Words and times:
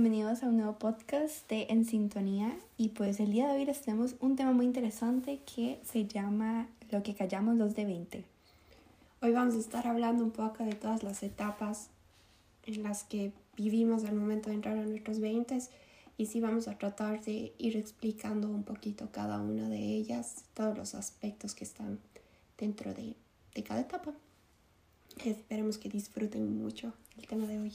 bienvenidos 0.00 0.44
a 0.44 0.46
un 0.46 0.58
nuevo 0.58 0.78
podcast 0.78 1.50
de 1.50 1.66
En 1.70 1.84
Sintonía 1.84 2.56
y 2.76 2.90
pues 2.90 3.18
el 3.18 3.32
día 3.32 3.48
de 3.48 3.58
hoy 3.58 3.64
les 3.64 3.80
tenemos 3.80 4.14
un 4.20 4.36
tema 4.36 4.52
muy 4.52 4.64
interesante 4.64 5.40
que 5.40 5.80
se 5.84 6.06
llama 6.06 6.68
Lo 6.92 7.02
que 7.02 7.16
callamos 7.16 7.56
los 7.56 7.74
de 7.74 7.84
20. 7.84 8.24
Hoy 9.22 9.32
vamos 9.32 9.56
a 9.56 9.58
estar 9.58 9.88
hablando 9.88 10.22
un 10.22 10.30
poco 10.30 10.62
de 10.62 10.74
todas 10.74 11.02
las 11.02 11.24
etapas 11.24 11.88
en 12.64 12.84
las 12.84 13.02
que 13.02 13.32
vivimos 13.56 14.04
al 14.04 14.14
momento 14.14 14.50
de 14.50 14.54
entrar 14.54 14.78
a 14.78 14.84
nuestros 14.84 15.18
20 15.18 15.58
y 16.16 16.26
sí 16.26 16.40
vamos 16.40 16.68
a 16.68 16.78
tratar 16.78 17.20
de 17.24 17.52
ir 17.58 17.76
explicando 17.76 18.46
un 18.46 18.62
poquito 18.62 19.08
cada 19.10 19.40
una 19.40 19.68
de 19.68 19.80
ellas, 19.80 20.44
todos 20.54 20.78
los 20.78 20.94
aspectos 20.94 21.56
que 21.56 21.64
están 21.64 21.98
dentro 22.56 22.94
de, 22.94 23.16
de 23.52 23.62
cada 23.64 23.80
etapa. 23.80 24.12
Esperemos 25.24 25.76
que 25.76 25.88
disfruten 25.88 26.56
mucho 26.62 26.92
el 27.16 27.26
tema 27.26 27.48
de 27.48 27.58
hoy. 27.58 27.72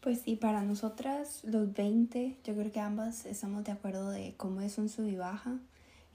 Pues 0.00 0.20
sí, 0.20 0.36
para 0.36 0.62
nosotras 0.62 1.40
los 1.42 1.72
20, 1.72 2.36
yo 2.44 2.54
creo 2.54 2.70
que 2.70 2.78
ambas 2.78 3.26
estamos 3.26 3.64
de 3.64 3.72
acuerdo 3.72 4.10
de 4.10 4.34
cómo 4.36 4.60
es 4.60 4.78
un 4.78 4.88
sub 4.88 5.06
y 5.06 5.16
baja 5.16 5.58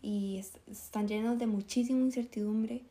y 0.02 0.42
están 0.68 1.08
llenos 1.10 1.38
de 1.38 1.48
muchísima 1.48 2.00
incertidumbre. 2.00 2.84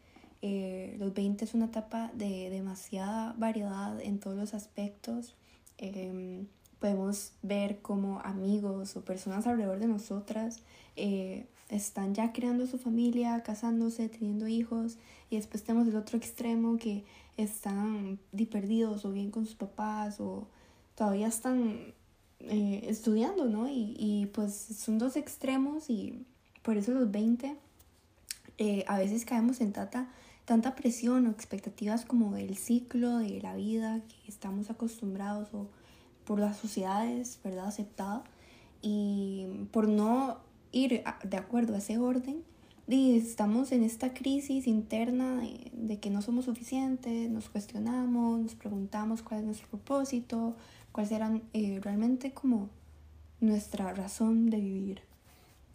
Eh, 0.43 0.95
los 0.99 1.15
20 1.15 1.47
es 1.47 1.55
una 1.55 1.67
etapa 1.67 2.11
de 2.15 2.51
demasiada 2.51 3.35
variedad 3.39 3.99
en 4.03 4.21
todos 4.21 4.37
los 4.37 4.53
aspectos. 4.53 5.35
Em, 5.79 6.47
podemos 6.79 7.33
ver 7.43 7.81
como 7.81 8.21
amigos 8.21 8.95
o 8.95 9.05
personas 9.05 9.47
alrededor 9.47 9.79
de 9.79 9.87
nosotras 9.87 10.61
eh, 10.97 11.47
están 11.71 12.15
ya 12.15 12.33
creando 12.33 12.67
su 12.67 12.77
familia, 12.77 13.43
casándose, 13.43 14.11
teniendo 14.11 14.47
hijos 14.47 14.99
y 15.31 15.37
después 15.37 15.63
tenemos 15.63 15.89
el 15.89 15.97
otro 15.97 16.19
extremo 16.19 16.77
que 16.77 17.05
están 17.39 18.19
perdidos 18.51 19.07
o 19.07 19.13
bien 19.13 19.31
con 19.31 19.47
sus 19.47 19.55
papás 19.55 20.21
o 20.21 20.49
todavía 21.03 21.27
están 21.27 21.95
eh, 22.39 22.85
estudiando, 22.87 23.47
¿no? 23.47 23.69
Y, 23.69 23.97
y, 23.99 24.27
pues 24.27 24.55
son 24.55 24.99
dos 24.99 25.17
extremos 25.17 25.91
y 25.91 26.25
por 26.63 26.77
eso 26.77 26.93
los 26.93 27.11
20 27.11 27.57
eh, 28.59 28.85
a 28.87 28.99
veces 28.99 29.25
caemos 29.25 29.61
en 29.61 29.73
tanta, 29.73 30.09
tanta 30.45 30.77
presión 30.77 31.27
o 31.27 31.31
expectativas 31.33 32.05
como 32.05 32.37
del 32.37 32.57
ciclo 32.57 33.19
de 33.19 33.41
la 33.43 33.57
vida 33.57 34.01
que 34.07 34.31
estamos 34.31 34.71
acostumbrados 34.71 35.53
o 35.53 35.67
por 36.25 36.39
las 36.39 36.57
sociedades, 36.57 37.41
¿verdad? 37.43 37.67
Aceptado 37.67 38.23
y 38.81 39.49
por 39.73 39.89
no 39.89 40.39
ir 40.71 41.03
de 41.25 41.37
acuerdo 41.37 41.75
a 41.75 41.79
ese 41.79 41.99
orden, 41.99 42.45
y 42.89 43.17
estamos 43.17 43.73
en 43.73 43.85
esta 43.85 44.13
crisis 44.13 44.67
interna 44.67 45.41
de, 45.41 45.71
de, 45.73 45.99
que 45.99 46.11
no 46.11 46.21
somos 46.21 46.45
suficientes, 46.45 47.31
nos 47.31 47.49
cuestionamos, 47.49 48.41
nos 48.41 48.55
preguntamos 48.55 49.23
cuál 49.23 49.41
es 49.41 49.47
nuestro 49.47 49.69
propósito, 49.69 50.57
cuáles 50.93 51.13
eran 51.13 51.43
eh, 51.53 51.81
realmente 51.83 52.33
como 52.33 52.71
nuestra 53.41 53.93
razón 53.93 54.51
de 54.51 54.59
vivir. 54.59 55.03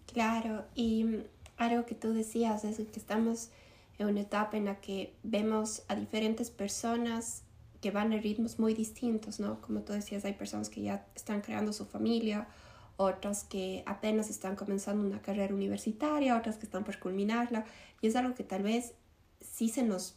Claro, 0.05 0.65
y 0.73 1.23
algo 1.57 1.85
que 1.85 1.95
tú 1.95 2.13
decías 2.13 2.63
es 2.63 2.77
que 2.77 2.99
estamos 2.99 3.49
en 3.97 4.07
una 4.07 4.21
etapa 4.21 4.57
en 4.57 4.65
la 4.65 4.79
que 4.79 5.13
vemos 5.23 5.83
a 5.87 5.95
diferentes 5.95 6.49
personas 6.49 7.43
que 7.81 7.91
van 7.91 8.13
a 8.13 8.17
ritmos 8.17 8.59
muy 8.59 8.73
distintos, 8.73 9.39
¿no? 9.39 9.59
Como 9.61 9.81
tú 9.81 9.93
decías, 9.93 10.25
hay 10.25 10.33
personas 10.33 10.69
que 10.69 10.81
ya 10.81 11.05
están 11.15 11.41
creando 11.41 11.73
su 11.73 11.85
familia, 11.85 12.47
otras 12.95 13.43
que 13.43 13.83
apenas 13.85 14.29
están 14.29 14.55
comenzando 14.55 15.05
una 15.05 15.21
carrera 15.21 15.53
universitaria, 15.53 16.37
otras 16.37 16.57
que 16.57 16.65
están 16.65 16.83
por 16.83 16.97
culminarla, 16.99 17.65
y 18.01 18.07
es 18.07 18.15
algo 18.15 18.33
que 18.33 18.43
tal 18.43 18.63
vez 18.63 18.93
sí 19.41 19.69
se 19.69 19.83
nos, 19.83 20.15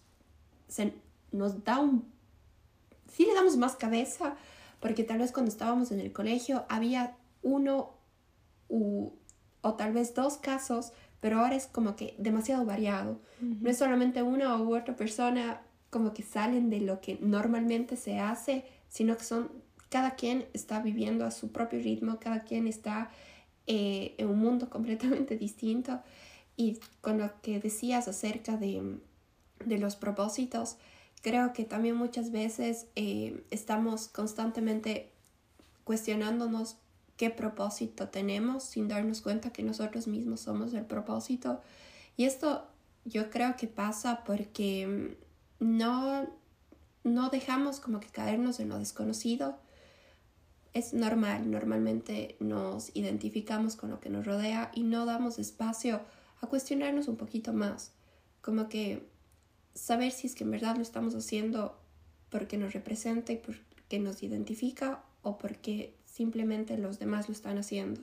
se 0.68 0.94
nos 1.32 1.62
da 1.64 1.78
un, 1.78 2.10
sí 3.12 3.26
le 3.26 3.34
damos 3.34 3.56
más 3.56 3.76
cabeza 3.76 4.36
porque 4.80 5.04
tal 5.04 5.18
vez 5.18 5.32
cuando 5.32 5.50
estábamos 5.50 5.92
en 5.92 6.00
el 6.00 6.12
colegio 6.12 6.64
había 6.68 7.16
uno 7.42 7.94
u, 8.68 9.10
o 9.60 9.74
tal 9.74 9.92
vez 9.92 10.14
dos 10.14 10.38
casos, 10.38 10.92
pero 11.20 11.40
ahora 11.40 11.54
es 11.54 11.66
como 11.66 11.96
que 11.96 12.14
demasiado 12.18 12.64
variado. 12.64 13.20
No 13.40 13.70
es 13.70 13.78
solamente 13.78 14.22
una 14.22 14.56
u 14.56 14.76
otra 14.76 14.96
persona 14.96 15.62
como 15.90 16.14
que 16.14 16.22
salen 16.22 16.70
de 16.70 16.80
lo 16.80 17.00
que 17.00 17.18
normalmente 17.20 17.96
se 17.96 18.18
hace, 18.18 18.64
sino 18.88 19.16
que 19.16 19.24
son, 19.24 19.50
cada 19.88 20.12
quien 20.12 20.46
está 20.54 20.80
viviendo 20.80 21.26
a 21.26 21.30
su 21.30 21.52
propio 21.52 21.80
ritmo, 21.80 22.18
cada 22.20 22.40
quien 22.40 22.66
está 22.66 23.10
eh, 23.66 24.14
en 24.18 24.28
un 24.28 24.38
mundo 24.38 24.70
completamente 24.70 25.36
distinto. 25.36 26.00
Y 26.56 26.78
con 27.00 27.18
lo 27.18 27.40
que 27.42 27.60
decías 27.60 28.08
acerca 28.08 28.56
de, 28.56 28.98
de 29.64 29.78
los 29.78 29.96
propósitos, 29.96 30.76
Creo 31.22 31.52
que 31.52 31.64
también 31.64 31.96
muchas 31.96 32.30
veces 32.30 32.86
eh, 32.96 33.44
estamos 33.50 34.08
constantemente 34.08 35.12
cuestionándonos 35.84 36.76
qué 37.16 37.28
propósito 37.28 38.08
tenemos 38.08 38.62
sin 38.64 38.88
darnos 38.88 39.20
cuenta 39.20 39.52
que 39.52 39.62
nosotros 39.62 40.06
mismos 40.06 40.40
somos 40.40 40.72
el 40.72 40.86
propósito. 40.86 41.60
Y 42.16 42.24
esto 42.24 42.66
yo 43.04 43.28
creo 43.28 43.56
que 43.56 43.66
pasa 43.66 44.24
porque 44.24 45.16
mm, 45.60 45.78
no, 45.78 46.26
no 47.04 47.28
dejamos 47.28 47.80
como 47.80 48.00
que 48.00 48.08
caernos 48.08 48.58
en 48.60 48.70
lo 48.70 48.78
desconocido. 48.78 49.58
Es 50.72 50.94
normal, 50.94 51.50
normalmente 51.50 52.36
nos 52.40 52.96
identificamos 52.96 53.76
con 53.76 53.90
lo 53.90 54.00
que 54.00 54.08
nos 54.08 54.24
rodea 54.24 54.70
y 54.74 54.84
no 54.84 55.04
damos 55.04 55.38
espacio 55.38 56.00
a 56.40 56.46
cuestionarnos 56.46 57.08
un 57.08 57.16
poquito 57.16 57.52
más. 57.52 57.92
Como 58.40 58.70
que 58.70 59.09
saber 59.74 60.12
si 60.12 60.26
es 60.26 60.34
que 60.34 60.44
en 60.44 60.50
verdad 60.50 60.76
lo 60.76 60.82
estamos 60.82 61.14
haciendo 61.14 61.76
porque 62.30 62.56
nos 62.56 62.72
representa 62.72 63.32
y 63.32 63.36
porque 63.36 63.98
nos 63.98 64.22
identifica 64.22 65.02
o 65.22 65.38
porque 65.38 65.94
simplemente 66.06 66.78
los 66.78 66.98
demás 66.98 67.28
lo 67.28 67.34
están 67.34 67.58
haciendo. 67.58 68.00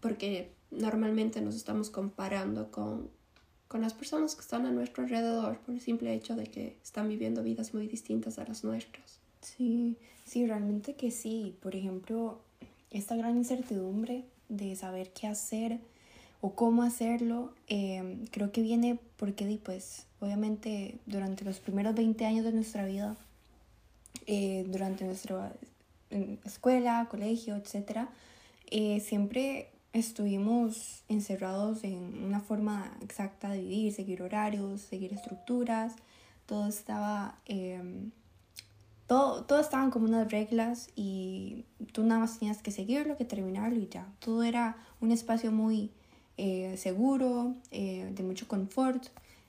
Porque 0.00 0.50
normalmente 0.70 1.40
nos 1.40 1.54
estamos 1.54 1.90
comparando 1.90 2.70
con, 2.70 3.10
con 3.68 3.80
las 3.80 3.94
personas 3.94 4.34
que 4.34 4.40
están 4.40 4.66
a 4.66 4.72
nuestro 4.72 5.04
alrededor 5.04 5.58
por 5.58 5.74
el 5.74 5.80
simple 5.80 6.12
hecho 6.14 6.34
de 6.36 6.46
que 6.46 6.76
están 6.82 7.08
viviendo 7.08 7.42
vidas 7.42 7.74
muy 7.74 7.86
distintas 7.86 8.38
a 8.38 8.44
las 8.44 8.64
nuestras. 8.64 9.20
Sí, 9.40 9.96
sí, 10.24 10.46
realmente 10.46 10.94
que 10.94 11.10
sí. 11.10 11.56
Por 11.60 11.76
ejemplo, 11.76 12.40
esta 12.90 13.16
gran 13.16 13.36
incertidumbre 13.36 14.24
de 14.48 14.74
saber 14.76 15.12
qué 15.12 15.26
hacer 15.26 15.80
o 16.42 16.56
cómo 16.56 16.82
hacerlo, 16.82 17.54
em, 17.68 18.26
creo 18.26 18.50
que 18.50 18.62
viene 18.62 18.98
porque, 19.16 19.60
pues, 19.64 20.06
obviamente 20.20 20.98
durante 21.06 21.44
los 21.44 21.60
primeros 21.60 21.94
20 21.94 22.26
años 22.26 22.44
de 22.44 22.52
nuestra 22.52 22.84
vida, 22.84 23.16
eh, 24.26 24.64
durante 24.66 25.04
nuestra 25.04 25.52
escuela, 26.44 27.06
colegio, 27.08 27.54
etc., 27.56 28.08
eh, 28.70 28.98
siempre 29.00 29.70
estuvimos 29.92 31.04
encerrados 31.08 31.84
en 31.84 32.24
una 32.24 32.40
forma 32.40 32.92
exacta 33.02 33.50
de 33.50 33.60
vivir, 33.60 33.92
seguir 33.92 34.20
horarios, 34.20 34.80
seguir 34.80 35.12
estructuras, 35.12 35.94
todo 36.46 36.66
estaba... 36.66 37.38
Em, 37.46 38.10
todo, 39.06 39.44
todo 39.44 39.60
estaban 39.60 39.90
como 39.90 40.06
unas 40.06 40.30
reglas 40.30 40.88
y 40.96 41.66
tú 41.92 42.02
nada 42.02 42.20
más 42.20 42.38
tenías 42.38 42.62
que 42.62 42.70
seguirlo, 42.70 43.16
que 43.16 43.24
terminarlo 43.24 43.78
y 43.78 43.88
ya. 43.88 44.06
Todo 44.20 44.42
era 44.42 44.76
un 45.00 45.12
espacio 45.12 45.52
muy, 45.52 45.90
eh, 46.36 46.76
seguro, 46.76 47.54
eh, 47.70 48.10
de 48.14 48.22
mucho 48.22 48.48
confort. 48.48 49.06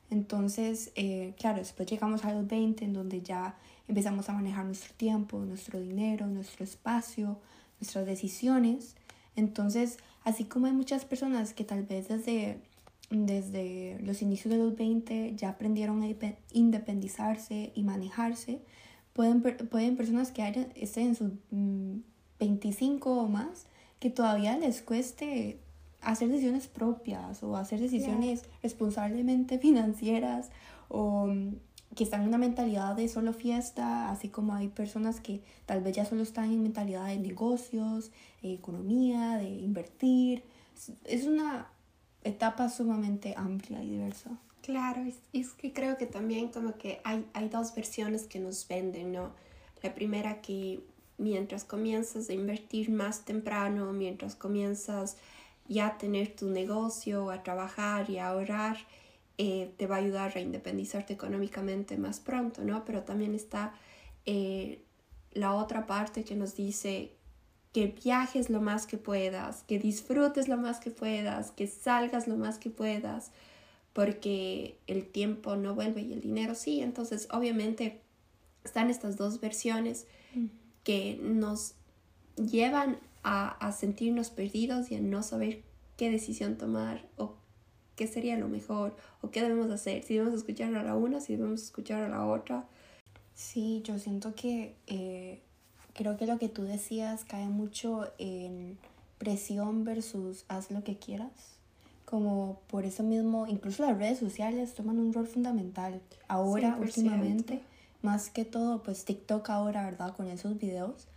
Entonces, 0.09 0.91
eh, 0.95 1.33
claro, 1.39 1.59
después 1.59 1.89
llegamos 1.89 2.25
a 2.25 2.33
los 2.33 2.47
20 2.47 2.85
en 2.85 2.93
donde 2.93 3.21
ya 3.21 3.55
empezamos 3.87 4.29
a 4.29 4.33
manejar 4.33 4.65
nuestro 4.65 4.93
tiempo, 4.95 5.39
nuestro 5.39 5.79
dinero, 5.79 6.27
nuestro 6.27 6.63
espacio, 6.63 7.39
nuestras 7.79 8.05
decisiones. 8.05 8.95
Entonces, 9.35 9.97
así 10.23 10.43
como 10.43 10.67
hay 10.67 10.73
muchas 10.73 11.05
personas 11.05 11.53
que 11.53 11.63
tal 11.63 11.83
vez 11.83 12.07
desde, 12.09 12.59
desde 13.09 13.97
los 14.01 14.21
inicios 14.21 14.53
de 14.53 14.59
los 14.59 14.75
20 14.75 15.33
ya 15.35 15.49
aprendieron 15.49 16.03
a 16.03 16.07
independizarse 16.51 17.71
y 17.73 17.83
manejarse, 17.83 18.59
pueden, 19.13 19.41
pueden 19.41 19.95
personas 19.95 20.31
que 20.31 20.69
estén 20.75 21.07
en 21.07 21.15
sus 21.15 21.31
25 22.39 23.09
mm, 23.09 23.17
o 23.17 23.27
más 23.29 23.65
que 23.99 24.09
todavía 24.09 24.57
les 24.57 24.81
cueste 24.81 25.59
hacer 26.03 26.29
decisiones 26.29 26.67
propias 26.67 27.43
o 27.43 27.55
hacer 27.55 27.79
decisiones 27.79 28.43
responsablemente 28.61 29.59
financieras 29.59 30.49
o 30.89 31.27
mm, 31.27 31.55
que 31.95 32.03
están 32.03 32.21
en 32.21 32.27
una 32.29 32.37
mentalidad 32.37 32.95
de 32.95 33.07
solo 33.07 33.33
fiesta, 33.33 34.09
así 34.09 34.29
como 34.29 34.53
hay 34.55 34.67
personas 34.69 35.19
que 35.19 35.41
tal 35.65 35.81
vez 35.81 35.95
ya 35.95 36.05
solo 36.05 36.23
están 36.23 36.45
en 36.45 36.63
mentalidad 36.63 37.07
de 37.07 37.17
negocios, 37.17 38.11
economía, 38.41 39.37
de 39.37 39.49
invertir. 39.49 40.43
Es 41.05 41.25
una 41.25 41.67
etapa 42.23 42.69
sumamente 42.69 43.35
amplia 43.37 43.83
y 43.83 43.91
diversa. 43.91 44.31
Claro, 44.61 45.01
es, 45.01 45.19
es, 45.33 45.49
que 45.49 45.73
creo 45.73 45.97
que 45.97 46.05
también 46.05 46.47
como 46.47 46.77
que 46.77 47.01
hay, 47.03 47.25
hay 47.33 47.49
dos 47.49 47.75
versiones 47.75 48.27
que 48.27 48.39
nos 48.39 48.67
venden, 48.67 49.11
¿no? 49.11 49.31
La 49.83 49.93
primera 49.93 50.41
que 50.41 50.79
mientras 51.17 51.63
comienzas 51.63 52.29
a 52.29 52.33
invertir 52.33 52.89
más 52.89 53.25
temprano, 53.25 53.91
mientras 53.93 54.35
comienzas 54.35 55.17
ya 55.67 55.97
tener 55.97 56.35
tu 56.35 56.49
negocio, 56.49 57.31
a 57.31 57.43
trabajar 57.43 58.09
y 58.09 58.17
a 58.17 58.29
ahorrar, 58.29 58.77
eh, 59.37 59.73
te 59.77 59.87
va 59.87 59.95
a 59.95 59.99
ayudar 59.99 60.37
a 60.37 60.39
independizarte 60.39 61.13
económicamente 61.13 61.97
más 61.97 62.19
pronto, 62.19 62.63
¿no? 62.63 62.85
Pero 62.85 63.03
también 63.03 63.33
está 63.33 63.73
eh, 64.25 64.81
la 65.31 65.53
otra 65.53 65.87
parte 65.87 66.23
que 66.23 66.35
nos 66.35 66.55
dice 66.55 67.13
que 67.73 67.87
viajes 67.87 68.51
lo 68.51 68.61
más 68.61 68.85
que 68.85 68.97
puedas, 68.97 69.63
que 69.63 69.79
disfrutes 69.79 70.47
lo 70.47 70.57
más 70.57 70.79
que 70.79 70.91
puedas, 70.91 71.49
que 71.51 71.65
salgas 71.65 72.27
lo 72.27 72.35
más 72.37 72.59
que 72.59 72.69
puedas, 72.69 73.31
porque 73.93 74.77
el 74.85 75.07
tiempo 75.07 75.55
no 75.55 75.73
vuelve 75.73 76.01
y 76.01 76.13
el 76.13 76.21
dinero 76.21 76.53
sí. 76.53 76.81
Entonces, 76.81 77.27
obviamente, 77.31 78.01
están 78.63 78.91
estas 78.91 79.17
dos 79.17 79.39
versiones 79.39 80.05
mm. 80.35 80.45
que 80.83 81.19
nos 81.21 81.73
llevan 82.35 82.99
a, 83.23 83.49
a, 83.49 83.71
sentirnos 83.71 84.29
perdidos 84.29 84.91
y 84.91 84.95
a 84.95 84.99
no 85.01 85.23
saber 85.23 85.63
qué 85.97 86.11
decisión 86.11 86.57
tomar 86.57 87.05
o 87.17 87.35
qué 87.95 88.07
sería 88.07 88.37
lo 88.37 88.47
mejor 88.47 88.95
o 89.21 89.31
qué 89.31 89.41
debemos 89.41 89.69
hacer, 89.71 90.03
si 90.03 90.15
debemos 90.15 90.35
escuchar 90.35 90.73
a 90.75 90.83
la 90.83 90.95
una, 90.95 91.19
si 91.19 91.35
debemos 91.35 91.63
escuchar 91.63 92.03
a 92.03 92.09
la 92.09 92.25
otra. 92.25 92.65
Sí, 93.35 93.81
yo 93.83 93.97
siento 93.99 94.35
que 94.35 94.75
eh, 94.87 95.41
creo 95.93 96.17
que 96.17 96.25
lo 96.25 96.37
que 96.37 96.49
tú 96.49 96.63
decías 96.63 97.25
cae 97.25 97.47
mucho 97.47 98.11
en 98.17 98.77
presión 99.17 99.83
versus 99.83 100.45
haz 100.47 100.71
lo 100.71 100.83
que 100.83 100.97
quieras. 100.97 101.31
Como 102.05 102.59
por 102.67 102.85
eso 102.85 103.01
mismo, 103.01 103.47
incluso 103.47 103.83
las 103.83 103.97
redes 103.97 104.19
sociales 104.19 104.73
toman 104.73 104.99
un 104.99 105.13
rol 105.13 105.25
fundamental 105.25 106.01
ahora, 106.27 106.77
últimamente, 106.79 107.61
más 108.01 108.29
que 108.29 108.45
todo, 108.45 108.83
pues 108.83 109.05
TikTok 109.05 109.49
ahora, 109.49 109.85
¿verdad? 109.85 110.15
Con 110.15 110.27
esos 110.27 110.59
videos, 110.59 111.07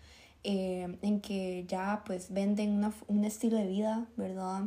eh, 0.44 0.96
en 1.02 1.20
que 1.20 1.64
ya 1.68 2.02
pues 2.06 2.32
venden 2.32 2.70
una, 2.72 2.92
un 3.08 3.24
estilo 3.24 3.56
de 3.56 3.66
vida, 3.66 4.06
¿verdad? 4.16 4.64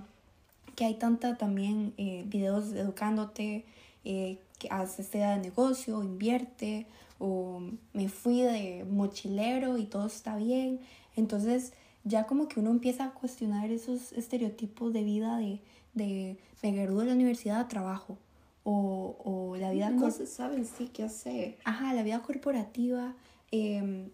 Que 0.75 0.85
hay 0.85 0.95
tanta 0.95 1.37
también 1.37 1.93
eh, 1.97 2.23
videos 2.27 2.73
educándote, 2.73 3.65
eh, 4.05 4.39
que 4.57 4.67
haces 4.69 4.99
este 4.99 5.19
de 5.19 5.37
negocio, 5.37 6.03
invierte, 6.03 6.85
o 7.17 7.61
me 7.93 8.09
fui 8.09 8.41
de 8.41 8.85
mochilero 8.89 9.77
y 9.77 9.85
todo 9.85 10.07
está 10.07 10.35
bien. 10.37 10.79
Entonces 11.15 11.73
ya 12.03 12.25
como 12.25 12.47
que 12.47 12.59
uno 12.59 12.71
empieza 12.71 13.05
a 13.05 13.11
cuestionar 13.11 13.71
esos 13.71 14.13
estereotipos 14.13 14.93
de 14.93 15.03
vida 15.03 15.37
de, 15.37 15.59
de 15.93 16.37
me 16.63 16.71
de 16.71 17.05
la 17.05 17.13
universidad 17.13 17.59
a 17.59 17.67
trabajo 17.67 18.17
o, 18.63 19.15
o 19.23 19.55
la 19.57 19.71
vida... 19.71 19.89
No 19.89 20.11
se 20.11 20.27
saben 20.27 20.65
sí 20.65 20.89
qué 20.93 21.03
hacer. 21.03 21.57
Ajá, 21.63 21.93
la 21.93 22.03
vida 22.03 22.21
corporativa. 22.21 23.13
Eh, 23.51 24.09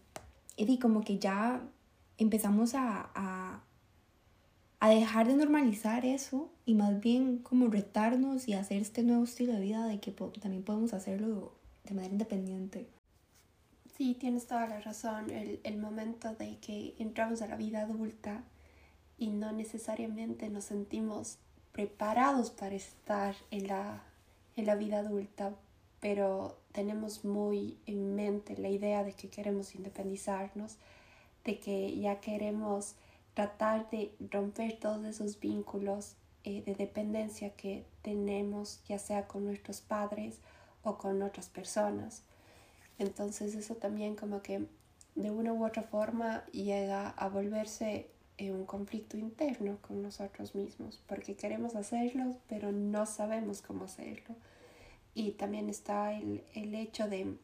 y 0.57 0.79
como 0.79 1.01
que 1.01 1.19
ya 1.19 1.61
empezamos 2.17 2.75
a, 2.75 3.09
a, 3.13 3.63
a 4.79 4.89
dejar 4.89 5.27
de 5.27 5.35
normalizar 5.35 6.05
eso 6.05 6.49
y 6.65 6.75
más 6.75 6.99
bien 6.99 7.39
como 7.39 7.67
retarnos 7.67 8.47
y 8.47 8.53
hacer 8.53 8.81
este 8.81 9.03
nuevo 9.03 9.23
estilo 9.23 9.53
de 9.53 9.59
vida 9.59 9.85
de 9.85 9.99
que 9.99 10.11
también 10.11 10.63
podemos 10.63 10.93
hacerlo 10.93 11.53
de 11.83 11.93
manera 11.93 12.13
independiente. 12.13 12.87
Sí, 13.97 14.15
tienes 14.19 14.47
toda 14.47 14.67
la 14.67 14.81
razón. 14.81 15.29
El, 15.29 15.59
el 15.63 15.77
momento 15.77 16.33
de 16.35 16.57
que 16.57 16.95
entramos 16.99 17.41
a 17.41 17.47
la 17.47 17.55
vida 17.55 17.81
adulta 17.81 18.43
y 19.17 19.29
no 19.29 19.51
necesariamente 19.51 20.49
nos 20.49 20.65
sentimos 20.65 21.37
preparados 21.71 22.51
para 22.51 22.75
estar 22.75 23.35
en 23.51 23.67
la, 23.67 24.03
en 24.55 24.65
la 24.65 24.75
vida 24.75 24.99
adulta, 24.99 25.55
pero 25.99 26.57
tenemos 26.75 27.23
muy 27.23 27.77
en 27.85 28.15
mente 28.15 28.57
la 28.57 28.67
idea 28.67 29.05
de 29.05 29.13
que 29.13 29.29
queremos 29.29 29.75
independizarnos, 29.75 30.75
de 31.45 31.57
que 31.57 31.97
ya 31.97 32.19
queremos 32.19 32.95
tratar 33.33 33.89
de 33.91 34.13
romper 34.29 34.77
todos 34.77 35.05
esos 35.05 35.39
vínculos 35.39 36.15
eh, 36.43 36.63
de 36.65 36.75
dependencia 36.75 37.55
que 37.55 37.85
tenemos, 38.01 38.83
ya 38.89 38.99
sea 38.99 39.25
con 39.25 39.45
nuestros 39.45 39.79
padres 39.79 40.39
o 40.83 40.97
con 40.97 41.23
otras 41.23 41.47
personas. 41.47 42.23
Entonces 42.99 43.55
eso 43.55 43.75
también 43.75 44.17
como 44.17 44.41
que 44.41 44.67
de 45.15 45.31
una 45.31 45.53
u 45.53 45.65
otra 45.65 45.83
forma 45.83 46.45
llega 46.47 47.09
a 47.09 47.29
volverse 47.29 48.09
un 48.37 48.65
conflicto 48.65 49.15
interno 49.15 49.77
con 49.81 50.01
nosotros 50.01 50.55
mismos, 50.55 51.01
porque 51.07 51.37
queremos 51.37 51.73
hacerlo, 51.75 52.35
pero 52.49 52.73
no 52.73 53.05
sabemos 53.05 53.61
cómo 53.61 53.85
hacerlo. 53.85 54.35
Y 55.15 55.31
también 55.31 55.69
está 55.69 56.13
el, 56.13 56.43
el 56.53 56.75
hecho 56.75 57.07
de, 57.07 57.35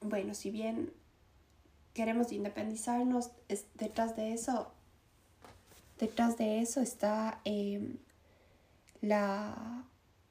bueno, 0.00 0.34
si 0.34 0.50
bien 0.50 0.92
queremos 1.94 2.32
independizarnos, 2.32 3.30
es, 3.48 3.66
detrás 3.74 4.16
de 4.16 4.32
eso, 4.32 4.72
detrás 6.00 6.36
de 6.38 6.60
eso 6.60 6.80
está 6.80 7.40
em, 7.44 7.98
la, 9.00 9.84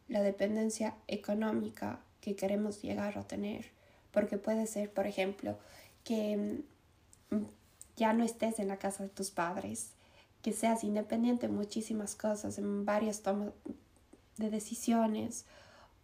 la 0.09 0.21
dependencia 0.21 0.95
económica 1.07 2.01
que 2.19 2.35
queremos 2.35 2.81
llegar 2.81 3.17
a 3.17 3.23
tener 3.23 3.79
porque 4.11 4.37
puede 4.37 4.67
ser, 4.67 4.91
por 4.91 5.07
ejemplo, 5.07 5.57
que 6.03 6.63
mm, 7.29 7.43
ya 7.95 8.13
no 8.13 8.23
estés 8.23 8.59
en 8.59 8.67
la 8.67 8.77
casa 8.77 9.03
de 9.03 9.09
tus 9.09 9.31
padres, 9.31 9.91
que 10.41 10.53
seas 10.53 10.83
independiente 10.83 11.45
en 11.45 11.55
muchísimas 11.55 12.15
cosas, 12.15 12.57
en 12.57 12.85
varias 12.85 13.21
tomas 13.21 13.51
de 14.37 14.49
decisiones 14.49 15.45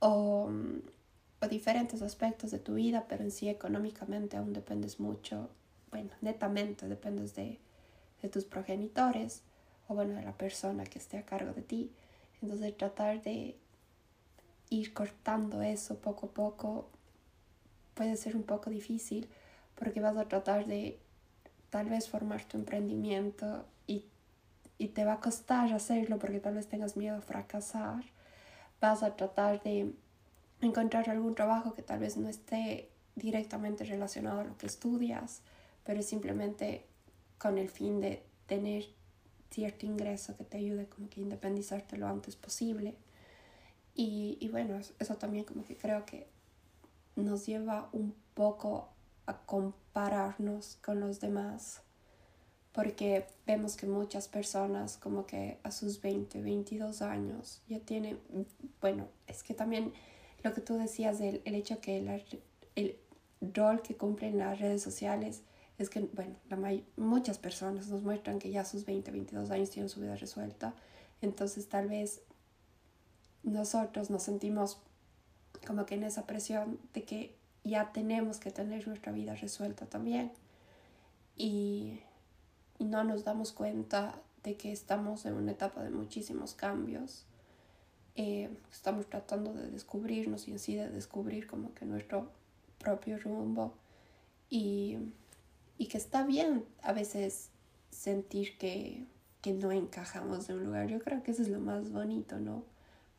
o, 0.05 0.47
mm, 0.49 0.81
o, 1.41 1.47
diferentes 1.47 2.01
aspectos 2.01 2.51
de 2.51 2.59
tu 2.59 2.75
vida, 2.75 3.05
pero 3.09 3.23
en 3.23 3.31
sí 3.31 3.49
económicamente 3.49 4.37
aún 4.37 4.53
dependes 4.53 4.99
mucho, 4.99 5.49
bueno, 5.89 6.11
netamente 6.21 6.87
dependes 6.87 7.33
de, 7.35 7.59
de 8.21 8.29
tus 8.29 8.45
progenitores 8.45 9.41
o 9.87 9.95
bueno, 9.95 10.13
de 10.13 10.23
la 10.23 10.33
persona 10.33 10.83
que 10.83 10.99
esté 10.99 11.17
a 11.17 11.25
cargo 11.25 11.53
de 11.53 11.61
ti. 11.63 11.91
Entonces 12.41 12.77
tratar 12.77 13.23
de 13.23 13.55
ir 14.69 14.93
cortando 14.93 15.61
eso 15.61 15.97
poco 15.97 16.27
a 16.27 16.29
poco 16.31 16.89
puede 17.95 18.15
ser 18.17 18.35
un 18.35 18.43
poco 18.43 18.69
difícil 18.69 19.27
porque 19.75 20.01
vas 20.01 20.17
a 20.17 20.27
tratar 20.27 20.65
de 20.67 20.99
tal 21.71 21.87
vez 21.89 22.09
formar 22.09 22.43
tu 22.45 22.57
emprendimiento 22.57 23.65
y, 23.87 24.05
y 24.77 24.89
te 24.89 25.03
va 25.03 25.13
a 25.13 25.19
costar 25.19 25.73
hacerlo 25.73 26.19
porque 26.19 26.39
tal 26.39 26.55
vez 26.55 26.67
tengas 26.67 26.95
miedo 26.95 27.17
a 27.17 27.21
fracasar. 27.21 28.14
Vas 28.81 29.04
a 29.04 29.16
tratar 29.16 29.62
de 29.63 29.94
encontrar 30.62 31.10
algún 31.10 31.36
trabajo 31.36 31.74
que 31.74 31.81
tal 31.81 32.00
vez 32.00 32.18
no 32.18 32.30
esté 32.30 32.89
directamente 33.16 33.83
relacionado 33.86 34.42
a 34.42 34.44
lo 34.44 34.57
que 34.57 34.66
estudias, 34.66 35.42
pero 35.83 36.01
simplemente 36.01 36.86
con 37.38 37.57
el 37.57 37.69
fin 37.69 38.01
de 38.01 38.24
tener 38.48 38.86
cierto 39.50 39.86
ingreso 39.86 40.36
que 40.36 40.44
te 40.44 40.57
ayude 40.57 40.88
como 40.88 41.10
que 41.10 41.22
independizarte 41.22 41.98
lo 41.98 42.07
antes 42.07 42.36
posible. 42.36 42.95
Y, 43.95 44.38
y 44.42 44.50
bueno, 44.50 44.80
eso 45.00 45.16
también 45.16 45.45
como 45.45 45.63
que 45.63 45.77
creo 45.77 46.06
que 46.06 46.27
nos 47.16 47.45
lleva 47.45 47.89
un 47.94 48.13
poco 48.33 48.89
a 49.25 49.38
compararnos 49.45 50.77
con 50.83 51.00
los 51.00 51.19
demás 51.19 51.81
porque 52.75 53.25
vemos 53.48 53.77
que 53.77 53.88
muchas 53.88 54.27
personas 54.27 54.98
como 54.98 55.25
que 55.25 55.60
a 55.63 55.72
sus 55.72 56.01
20, 56.01 56.41
22 56.41 57.01
años 57.01 57.62
ya 57.70 57.79
tienen, 57.79 58.20
bueno, 58.82 59.08
es 59.27 59.44
que 59.44 59.53
también 59.53 59.94
lo 60.44 60.53
que 60.53 60.60
tú 60.60 60.77
decías 60.77 61.17
del 61.17 61.41
el 61.46 61.55
hecho 61.55 61.79
que 61.79 61.98
el 62.75 62.98
rol 63.53 63.82
que 63.82 63.96
cumplen 63.96 64.38
las 64.38 64.60
redes 64.60 64.84
sociales 64.84 65.41
es 65.77 65.89
que, 65.89 66.01
bueno, 66.01 66.36
la 66.50 66.58
muchas 66.98 67.38
personas 67.38 67.88
nos 67.88 68.01
muestran 68.01 68.39
que 68.39 68.51
ya 68.51 68.62
a 68.62 68.65
sus 68.65 68.86
20, 68.86 69.10
22 69.10 69.51
años 69.51 69.70
tienen 69.70 69.89
su 69.89 70.01
vida 70.01 70.17
resuelta, 70.17 70.75
entonces 71.22 71.70
tal 71.70 71.88
vez 71.88 72.24
nosotros 73.44 74.10
nos 74.10 74.24
sentimos 74.24 74.79
como 75.65 75.86
que 75.86 75.96
en 75.96 76.03
esa 76.03 76.25
presión 76.27 76.77
de 76.94 77.03
que 77.03 77.38
ya 77.63 77.94
tenemos 77.94 78.38
que 78.38 78.51
tener 78.51 78.86
nuestra 78.86 79.13
vida 79.13 79.34
resuelta 79.36 79.86
también. 79.86 80.34
Y, 81.38 82.00
no 82.79 83.03
nos 83.03 83.24
damos 83.24 83.51
cuenta 83.51 84.22
de 84.44 84.55
que 84.55 84.72
estamos 84.72 85.25
en 85.25 85.34
una 85.34 85.51
etapa 85.51 85.84
de 85.84 85.89
muchísimos 85.89 86.53
cambios. 86.53 87.25
Eh, 88.15 88.50
estamos 88.72 89.08
tratando 89.08 89.53
de 89.53 89.70
descubrirnos 89.70 90.48
y 90.48 90.51
en 90.51 90.60
sí 90.60 90.75
de 90.75 90.89
descubrir 90.89 91.48
como 91.48 91.74
que 91.74 91.86
nuestro 91.86 92.29
propio 92.77 93.17
rumbo 93.17 93.74
y, 94.50 94.98
y 95.77 95.88
que 95.88 95.98
está 95.98 96.24
bien 96.24 96.65
a 96.82 96.94
veces 96.94 97.50
sentir 97.89 98.58
que, 98.58 99.05
que 99.41 99.53
no 99.53 99.72
encajamos 99.72 100.50
en 100.50 100.58
un 100.58 100.65
lugar. 100.65 100.88
Yo 100.88 101.00
creo 101.00 101.24
que 101.24 101.32
eso 101.32 101.41
es 101.41 101.50
lo 101.50 101.60
más 101.60 101.91
bonito, 101.91 102.39
¿no? 102.39 102.63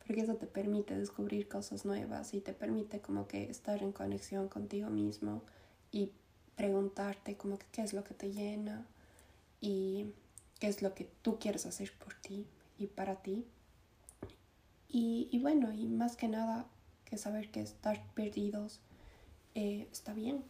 porque 0.07 0.21
eso 0.21 0.35
te 0.35 0.47
permite 0.47 0.97
descubrir 0.97 1.49
cosas 1.49 1.83
nuevas 1.83 2.33
y 2.33 2.39
te 2.39 2.53
permite 2.53 3.01
como 3.01 3.27
que 3.27 3.51
estar 3.51 3.83
en 3.83 3.91
conexión 3.91 4.47
contigo 4.47 4.89
mismo 4.89 5.43
y 5.91 6.11
preguntarte 6.55 7.35
como 7.35 7.59
que 7.59 7.65
qué 7.73 7.81
es 7.81 7.91
lo 7.91 8.05
que 8.05 8.13
te 8.13 8.31
llena 8.31 8.87
y 9.61 10.07
qué 10.59 10.67
es 10.67 10.81
lo 10.81 10.93
que 10.93 11.09
tú 11.21 11.39
quieres 11.39 11.65
hacer 11.65 11.91
por 11.97 12.13
ti 12.15 12.45
y 12.77 12.87
para 12.87 13.21
ti. 13.21 13.45
Y, 14.89 15.27
y 15.31 15.39
bueno, 15.39 15.73
y 15.73 15.87
más 15.87 16.15
que 16.15 16.27
nada 16.27 16.67
que 17.05 17.17
saber 17.17 17.51
que 17.51 17.61
estar 17.61 18.05
perdidos 18.13 18.79
eh, 19.55 19.87
está 19.91 20.13
bien. 20.13 20.43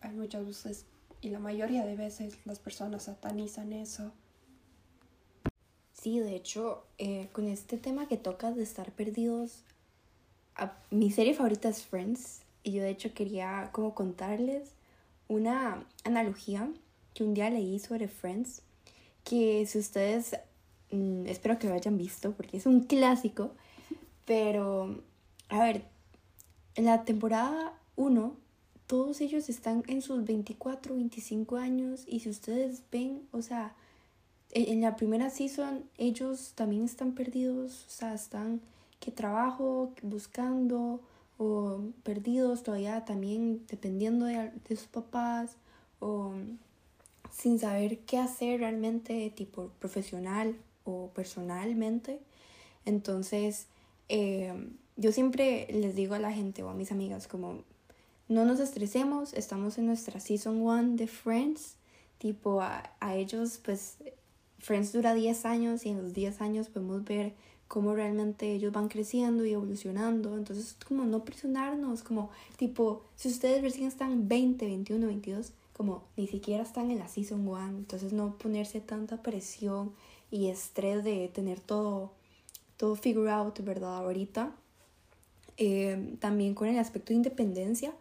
Hay 0.00 0.12
muchas 0.12 0.46
veces, 0.46 0.86
y 1.20 1.28
la 1.30 1.38
mayoría 1.38 1.84
de 1.84 1.96
veces 1.96 2.38
las 2.46 2.58
personas 2.58 3.04
satanizan 3.04 3.72
eso 3.72 4.12
Sí, 6.00 6.18
de 6.18 6.34
hecho, 6.34 6.86
eh, 6.96 7.28
con 7.32 7.46
este 7.46 7.76
tema 7.76 8.08
que 8.08 8.16
tocas 8.16 8.56
de 8.56 8.62
estar 8.62 8.90
perdidos, 8.90 9.64
mi 10.90 11.10
serie 11.10 11.34
favorita 11.34 11.68
es 11.68 11.82
Friends 11.82 12.40
y 12.62 12.72
yo 12.72 12.82
de 12.82 12.88
hecho 12.88 13.12
quería 13.12 13.68
como 13.72 13.94
contarles 13.94 14.72
una 15.28 15.86
analogía 16.04 16.72
un 17.20 17.34
día 17.34 17.50
leí 17.50 17.78
sobre 17.78 18.08
Friends, 18.08 18.62
que 19.24 19.66
si 19.66 19.78
ustedes, 19.78 20.36
mm, 20.90 21.26
espero 21.26 21.58
que 21.58 21.68
lo 21.68 21.74
hayan 21.74 21.96
visto 21.96 22.32
porque 22.32 22.56
es 22.56 22.66
un 22.66 22.80
clásico, 22.80 23.52
pero, 24.24 25.02
a 25.48 25.58
ver, 25.60 25.84
en 26.74 26.84
la 26.84 27.04
temporada 27.04 27.78
1, 27.96 28.34
todos 28.86 29.20
ellos 29.20 29.48
están 29.48 29.84
en 29.86 30.02
sus 30.02 30.24
24, 30.24 30.94
25 30.94 31.56
años 31.56 32.04
y 32.06 32.20
si 32.20 32.28
ustedes 32.28 32.82
ven, 32.90 33.22
o 33.32 33.42
sea, 33.42 33.74
e, 34.52 34.72
en 34.72 34.80
la 34.80 34.96
primera 34.96 35.30
season 35.30 35.84
ellos 35.98 36.52
también 36.54 36.84
están 36.84 37.12
perdidos, 37.12 37.86
o 37.86 37.90
sea, 37.90 38.14
están 38.14 38.60
que 38.98 39.10
trabajo, 39.10 39.92
buscando 40.02 41.00
o 41.38 41.80
perdidos 42.02 42.62
todavía 42.62 43.04
también 43.04 43.64
dependiendo 43.68 44.26
de, 44.26 44.52
de 44.68 44.76
sus 44.76 44.88
papás 44.88 45.56
o 46.00 46.32
sin 47.32 47.58
saber 47.58 47.98
qué 48.00 48.18
hacer 48.18 48.60
realmente 48.60 49.30
tipo 49.34 49.70
profesional 49.78 50.56
o 50.84 51.10
personalmente. 51.14 52.20
Entonces, 52.84 53.66
eh, 54.08 54.52
yo 54.96 55.12
siempre 55.12 55.66
les 55.70 55.94
digo 55.94 56.14
a 56.14 56.18
la 56.18 56.32
gente 56.32 56.62
o 56.62 56.68
a 56.68 56.74
mis 56.74 56.92
amigas 56.92 57.28
como, 57.28 57.62
no 58.28 58.44
nos 58.44 58.60
estresemos, 58.60 59.32
estamos 59.32 59.78
en 59.78 59.86
nuestra 59.86 60.20
season 60.20 60.66
one 60.66 60.96
de 60.96 61.06
Friends, 61.06 61.76
tipo 62.18 62.60
a, 62.60 62.90
a 63.00 63.16
ellos 63.16 63.58
pues 63.64 63.96
Friends 64.58 64.92
dura 64.92 65.14
10 65.14 65.46
años 65.46 65.86
y 65.86 65.90
en 65.90 66.02
los 66.02 66.12
10 66.12 66.40
años 66.42 66.68
podemos 66.68 67.02
ver 67.04 67.34
cómo 67.66 67.94
realmente 67.94 68.52
ellos 68.52 68.72
van 68.72 68.88
creciendo 68.88 69.44
y 69.44 69.52
evolucionando. 69.52 70.36
Entonces, 70.36 70.76
como 70.86 71.04
no 71.04 71.24
presionarnos, 71.24 72.02
como 72.02 72.30
tipo, 72.56 73.02
si 73.14 73.28
ustedes 73.28 73.62
recién 73.62 73.86
están 73.86 74.28
20, 74.28 74.66
21, 74.66 75.06
22, 75.06 75.52
como 75.80 76.04
ni 76.16 76.26
siquiera 76.26 76.62
están 76.62 76.90
en 76.90 76.98
la 76.98 77.08
season 77.08 77.48
1, 77.48 77.68
entonces 77.78 78.12
no 78.12 78.36
ponerse 78.36 78.82
tanta 78.82 79.22
presión 79.22 79.94
y 80.30 80.48
estrés 80.48 81.02
de 81.02 81.28
tener 81.28 81.58
todo, 81.58 82.12
todo 82.76 82.96
figure 82.96 83.30
out, 83.30 83.58
¿verdad? 83.60 83.96
Ahorita. 83.96 84.52
Eh, 85.56 86.16
también 86.20 86.54
con 86.54 86.68
el 86.68 86.78
aspecto 86.78 87.08
de 87.08 87.16
independencia, 87.16 87.92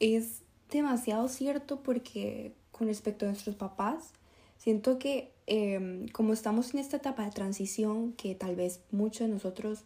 es 0.00 0.42
demasiado 0.70 1.28
cierto 1.28 1.82
porque 1.82 2.54
con 2.72 2.88
respecto 2.88 3.26
a 3.26 3.28
nuestros 3.28 3.56
papás, 3.56 4.12
siento 4.58 4.98
que 4.98 5.32
Em, 5.52 6.06
como 6.10 6.32
estamos 6.32 6.74
en 6.74 6.78
esta 6.78 6.98
etapa 6.98 7.24
de 7.24 7.32
transición, 7.32 8.12
que 8.12 8.36
tal 8.36 8.54
vez 8.54 8.78
muchos 8.92 9.26
de 9.26 9.34
nosotros 9.34 9.82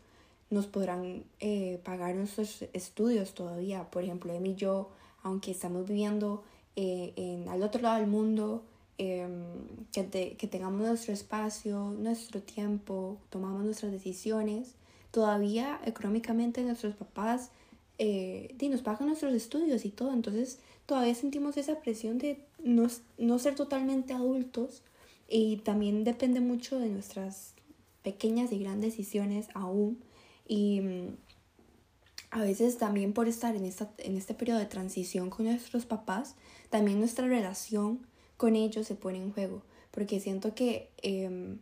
nos 0.51 0.67
podrán 0.67 1.25
eh, 1.41 1.81
pagar 1.83 2.15
nuestros 2.15 2.67
estudios 2.75 3.33
todavía, 3.33 3.91
por 3.91 4.05
ejemplo, 4.05 4.35
Emi 4.35 4.51
y 4.51 4.55
yo, 4.57 4.91
aunque 5.23 5.53
estamos 5.53 5.89
viviendo 5.89 6.45
eh, 6.77 7.13
en, 7.17 7.49
al 7.49 7.63
otro 7.63 7.81
lado 7.83 7.99
del 8.01 8.09
mundo, 8.09 8.65
em, 8.99 9.45
que, 9.93 10.37
que, 10.37 10.47
tengamos 10.47 10.81
nuestro 10.81 11.13
espacio, 11.13 11.95
nuestro 11.99 12.43
tiempo, 12.43 13.19
tomamos 13.31 13.65
nuestras 13.65 13.93
decisiones, 13.93 14.75
todavía 15.11 15.81
económicamente 15.85 16.63
nuestros 16.63 16.95
papás 16.95 17.51
eh, 17.99 18.57
nos 18.69 18.83
pagan 18.83 19.07
nuestros 19.07 19.35
estudios 19.35 19.85
y 19.85 19.91
todo, 19.91 20.13
entonces 20.13 20.59
todavía 20.87 21.15
sentimos 21.15 21.57
esa 21.57 21.81
presión 21.81 22.19
de 22.19 22.41
no, 22.63 22.89
no 23.19 23.39
ser 23.39 23.55
totalmente 23.55 24.13
adultos. 24.13 24.83
Y 25.29 25.59
también 25.59 26.05
depende 26.05 26.41
mucho 26.41 26.79
de 26.79 26.89
nuestras 26.89 27.55
pequeñas 28.03 28.53
y 28.53 28.59
grandes 28.59 28.93
decisiones 28.93 29.49
aún. 29.55 29.99
Y 30.47 30.81
mm, 30.81 31.17
a 32.35 32.43
veces 32.43 32.79
también 32.79 33.13
por 33.13 33.29
estar 33.29 33.55
en, 33.55 33.65
esta, 33.65 33.89
en 33.99 34.17
este 34.17 34.35
periodo 34.35 34.59
de 34.59 34.67
transición 34.67 35.31
con 35.31 35.47
nuestros 35.47 35.87
papás, 35.87 36.35
también 36.69 36.99
nuestra 36.99 37.29
relación 37.29 38.05
con 38.37 38.57
ellos 38.57 38.89
se 38.89 38.97
pone 38.97 39.19
en 39.19 39.33
juego. 39.33 39.63
Porque 39.93 40.19
siento 40.19 40.53
que 40.53 40.91
em, 41.03 41.59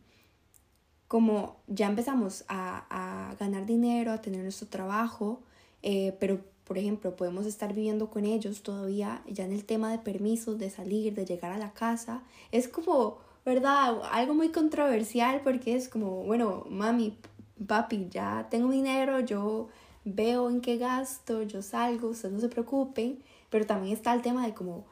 como 1.09 1.57
ya 1.67 1.88
empezamos 1.88 2.45
a, 2.49 2.87
a, 2.88 3.35
ganar 3.35 3.67
dinero, 3.67 4.12
a 4.12 4.23
tener 4.23 4.43
nuestro 4.43 4.67
trabajo, 4.69 5.43
eh, 5.83 6.17
pero 6.19 6.41
por 6.64 6.79
ejemplo 6.79 7.17
podemos 7.17 7.45
estar 7.45 7.75
viviendo 7.75 8.09
con 8.09 8.25
ellos 8.25 8.62
todavía, 8.62 9.23
ya 9.26 9.45
en 9.45 9.52
el 9.52 9.67
tema 9.67 9.91
de 9.91 9.99
permisos, 9.99 10.59
de 10.59 10.71
salir, 10.71 11.12
de 11.12 11.26
llegar 11.26 11.52
a 11.52 11.59
la 11.59 11.75
casa, 11.75 12.23
es 12.50 12.67
como 12.67 13.19
¿verdad? 13.45 14.00
Algo 14.11 14.35
muy 14.35 14.50
controversial 14.50 15.43
porque 15.43 15.75
es 15.75 15.88
como, 15.88 16.23
bueno, 16.25 16.64
mami, 16.71 17.19
papi, 17.67 18.09
ya 18.11 18.47
tengo 18.50 18.71
dinero, 18.71 19.21
yo 19.21 19.69
veo 20.04 20.49
en 20.50 20.61
qué 20.61 20.78
gasto, 20.78 21.42
yo 21.42 21.62
salgo, 21.62 22.09
ustedes 22.09 22.35
no 22.35 22.40
se 22.40 22.49
preocupen, 22.49 23.23
pero 23.50 23.66
también 23.66 23.94
está 23.94 24.12
el 24.14 24.23
tema 24.23 24.47
de 24.47 24.54
como, 24.54 24.85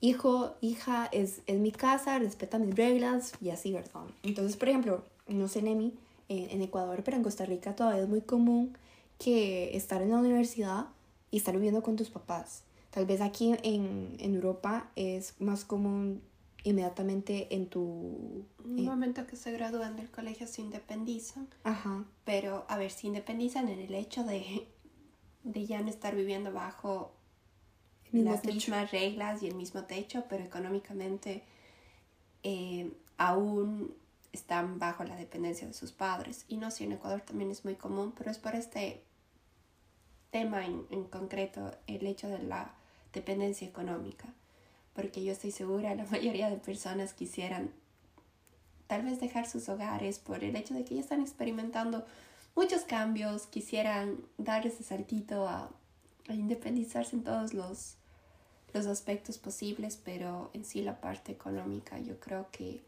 hijo, 0.00 0.54
hija, 0.60 1.08
es, 1.12 1.42
es 1.46 1.58
mi 1.58 1.72
casa, 1.72 2.18
respeta 2.18 2.58
mis 2.58 2.74
reglas 2.74 3.32
y 3.40 3.50
así, 3.50 3.72
¿verdad? 3.72 4.02
Entonces, 4.22 4.56
por 4.56 4.68
ejemplo, 4.68 5.04
no 5.28 5.48
sé, 5.48 5.62
Nemi, 5.62 5.94
en, 6.28 6.50
en 6.50 6.62
Ecuador, 6.62 7.02
pero 7.04 7.16
en 7.16 7.22
Costa 7.22 7.44
Rica 7.44 7.74
todavía 7.76 8.02
es 8.02 8.08
muy 8.08 8.20
común 8.20 8.76
que 9.18 9.76
estar 9.76 10.02
en 10.02 10.10
la 10.10 10.18
universidad 10.18 10.86
y 11.30 11.36
estar 11.36 11.54
viviendo 11.54 11.82
con 11.82 11.96
tus 11.96 12.10
papás. 12.10 12.64
Tal 12.90 13.06
vez 13.06 13.20
aquí 13.20 13.54
en, 13.62 14.16
en 14.18 14.34
Europa 14.34 14.90
es 14.96 15.34
más 15.38 15.64
común 15.64 16.22
inmediatamente 16.64 17.54
en 17.54 17.68
tu... 17.68 18.46
En 18.64 18.78
el 18.78 18.84
momento 18.84 19.26
que 19.26 19.36
se 19.36 19.52
gradúan 19.52 19.96
del 19.96 20.10
colegio 20.10 20.46
se 20.46 20.62
independizan. 20.62 21.48
Ajá. 21.64 22.04
Pero, 22.24 22.64
a 22.68 22.76
ver, 22.76 22.90
se 22.90 23.06
independizan 23.06 23.68
en 23.68 23.80
el 23.80 23.94
hecho 23.94 24.24
de, 24.24 24.68
de 25.42 25.66
ya 25.66 25.80
no 25.80 25.88
estar 25.88 26.14
viviendo 26.14 26.52
bajo 26.52 27.12
las 28.12 28.44
mismas 28.44 28.90
reglas 28.90 29.42
y 29.42 29.48
el 29.48 29.54
mismo 29.54 29.84
techo, 29.84 30.24
pero 30.28 30.44
económicamente 30.44 31.44
eh, 32.42 32.92
aún 33.16 33.94
están 34.32 34.78
bajo 34.78 35.04
la 35.04 35.16
dependencia 35.16 35.66
de 35.66 35.74
sus 35.74 35.92
padres. 35.92 36.44
Y 36.48 36.56
no 36.56 36.70
sé, 36.70 36.84
en 36.84 36.92
Ecuador 36.92 37.22
también 37.22 37.50
es 37.50 37.64
muy 37.64 37.74
común, 37.74 38.12
pero 38.16 38.30
es 38.30 38.38
por 38.38 38.54
este 38.54 39.02
tema 40.30 40.64
en, 40.66 40.86
en 40.90 41.04
concreto, 41.04 41.72
el 41.86 42.06
hecho 42.06 42.28
de 42.28 42.40
la 42.40 42.74
dependencia 43.12 43.66
económica 43.66 44.32
porque 44.94 45.24
yo 45.24 45.32
estoy 45.32 45.50
segura 45.50 45.94
la 45.94 46.04
mayoría 46.10 46.50
de 46.50 46.56
personas 46.56 47.12
quisieran 47.12 47.70
tal 48.86 49.04
vez 49.04 49.20
dejar 49.20 49.48
sus 49.48 49.68
hogares 49.68 50.18
por 50.18 50.42
el 50.42 50.56
hecho 50.56 50.74
de 50.74 50.84
que 50.84 50.96
ya 50.96 51.00
están 51.00 51.20
experimentando 51.20 52.04
muchos 52.56 52.82
cambios, 52.82 53.46
quisieran 53.46 54.18
dar 54.36 54.66
ese 54.66 54.82
saltito 54.82 55.46
a, 55.46 55.70
a 56.28 56.34
independizarse 56.34 57.14
en 57.14 57.22
todos 57.22 57.54
los, 57.54 57.94
los 58.72 58.86
aspectos 58.86 59.38
posibles, 59.38 59.96
pero 60.04 60.50
en 60.54 60.64
sí 60.64 60.82
la 60.82 61.00
parte 61.00 61.30
económica 61.30 61.98
yo 62.00 62.18
creo 62.18 62.48
que 62.50 62.82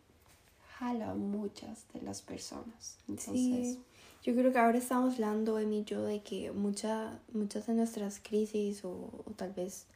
jala 0.79 1.11
a 1.11 1.15
muchas 1.15 1.87
de 1.95 2.03
las 2.03 2.23
personas. 2.23 2.99
Entonces, 3.09 3.77
sí, 3.77 3.81
yo 4.25 4.35
creo 4.35 4.53
que 4.53 4.59
ahora 4.59 4.79
estamos 4.79 5.15
hablando, 5.15 5.59
Emi 5.59 5.81
y 5.81 5.85
yo, 5.85 6.03
de 6.03 6.23
que 6.23 6.51
mucha, 6.51 7.21
muchas 7.33 7.67
de 7.67 7.75
nuestras 7.75 8.21
crisis 8.21 8.85
o, 8.85 8.91
o 9.25 9.31
tal 9.37 9.53
vez 9.53 9.87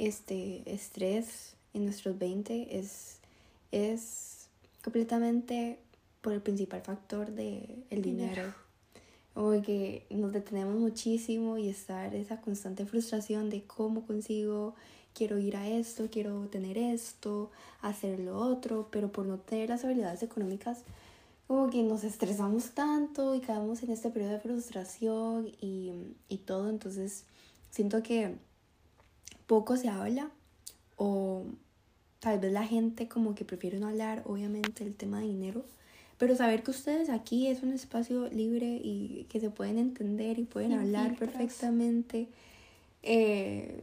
este 0.00 0.62
estrés 0.72 1.54
en 1.74 1.84
nuestros 1.84 2.18
20 2.18 2.78
es, 2.78 3.18
es 3.70 4.48
completamente 4.82 5.78
por 6.22 6.32
el 6.32 6.40
principal 6.40 6.80
factor 6.80 7.30
de 7.32 7.84
el 7.90 8.02
dinero. 8.02 8.54
O 9.34 9.50
que 9.62 10.06
nos 10.10 10.32
detenemos 10.32 10.74
muchísimo 10.74 11.56
y 11.56 11.68
estar 11.68 12.14
esa 12.14 12.40
constante 12.40 12.84
frustración 12.84 13.48
de 13.48 13.62
cómo 13.62 14.04
consigo, 14.06 14.74
quiero 15.14 15.38
ir 15.38 15.56
a 15.56 15.68
esto, 15.68 16.08
quiero 16.10 16.48
tener 16.48 16.76
esto, 16.76 17.50
hacer 17.80 18.18
lo 18.18 18.36
otro, 18.36 18.88
pero 18.90 19.12
por 19.12 19.26
no 19.26 19.38
tener 19.38 19.68
las 19.68 19.84
habilidades 19.84 20.22
económicas, 20.22 20.82
como 21.46 21.70
que 21.70 21.82
nos 21.82 22.04
estresamos 22.04 22.70
tanto 22.70 23.34
y 23.34 23.40
caemos 23.40 23.82
en 23.82 23.90
este 23.90 24.10
periodo 24.10 24.32
de 24.32 24.40
frustración 24.40 25.52
y, 25.60 25.92
y 26.28 26.38
todo. 26.38 26.68
Entonces, 26.68 27.24
siento 27.70 28.02
que 28.02 28.36
poco 29.50 29.76
se 29.76 29.88
habla 29.88 30.30
o 30.94 31.42
tal 32.20 32.38
vez 32.38 32.52
la 32.52 32.64
gente 32.64 33.08
como 33.08 33.34
que 33.34 33.44
prefiere 33.44 33.80
no 33.80 33.88
hablar, 33.88 34.22
obviamente, 34.24 34.84
el 34.84 34.94
tema 34.94 35.18
de 35.18 35.26
dinero, 35.26 35.64
pero 36.18 36.36
saber 36.36 36.62
que 36.62 36.70
ustedes 36.70 37.10
aquí 37.10 37.48
es 37.48 37.64
un 37.64 37.72
espacio 37.72 38.28
libre 38.28 38.80
y 38.80 39.26
que 39.28 39.40
se 39.40 39.50
pueden 39.50 39.78
entender 39.78 40.38
y 40.38 40.44
pueden 40.44 40.74
hablar 40.74 41.16
perfectamente 41.16 42.28
eh, 43.02 43.82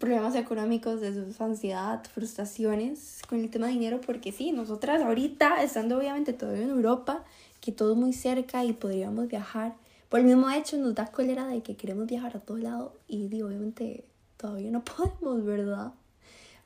problemas 0.00 0.34
económicos, 0.34 1.00
de 1.00 1.32
su 1.32 1.44
ansiedad, 1.44 2.02
frustraciones 2.12 3.22
con 3.28 3.38
el 3.38 3.50
tema 3.50 3.68
de 3.68 3.74
dinero, 3.74 4.00
porque 4.04 4.32
sí, 4.32 4.50
nosotras 4.50 5.00
ahorita, 5.00 5.62
estando 5.62 5.96
obviamente 5.96 6.32
todavía 6.32 6.64
en 6.64 6.70
Europa, 6.70 7.22
que 7.60 7.70
todo 7.70 7.92
es 7.92 7.98
muy 7.98 8.14
cerca 8.14 8.64
y 8.64 8.72
podríamos 8.72 9.28
viajar, 9.28 9.76
por 10.08 10.18
el 10.18 10.26
mismo 10.26 10.50
hecho 10.50 10.76
nos 10.76 10.96
da 10.96 11.06
cólera 11.06 11.46
de 11.46 11.62
que 11.62 11.76
queremos 11.76 12.08
viajar 12.08 12.36
a 12.36 12.40
todo 12.40 12.56
lado 12.56 12.96
y 13.06 13.40
obviamente 13.42 14.02
todavía 14.44 14.70
no 14.70 14.84
podemos, 14.84 15.42
¿verdad? 15.42 15.94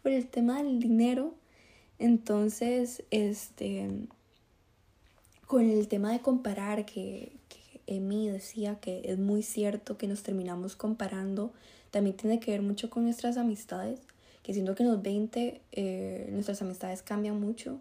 por 0.02 0.10
el 0.10 0.26
tema 0.26 0.62
del 0.62 0.80
dinero. 0.80 1.34
Entonces, 2.00 3.04
este, 3.12 3.88
con 5.46 5.68
el 5.70 5.86
tema 5.86 6.10
de 6.10 6.20
comparar, 6.20 6.84
que, 6.84 7.32
que 7.48 7.80
Emi 7.86 8.28
decía 8.28 8.80
que 8.80 9.02
es 9.04 9.18
muy 9.18 9.44
cierto 9.44 9.96
que 9.96 10.08
nos 10.08 10.24
terminamos 10.24 10.74
comparando, 10.74 11.52
también 11.92 12.16
tiene 12.16 12.40
que 12.40 12.50
ver 12.50 12.62
mucho 12.62 12.90
con 12.90 13.04
nuestras 13.04 13.36
amistades, 13.36 14.00
que 14.42 14.54
siento 14.54 14.74
que 14.74 14.82
en 14.82 14.90
los 14.90 15.00
20 15.00 15.60
eh, 15.70 16.28
nuestras 16.32 16.60
amistades 16.62 17.02
cambian 17.02 17.40
mucho. 17.40 17.80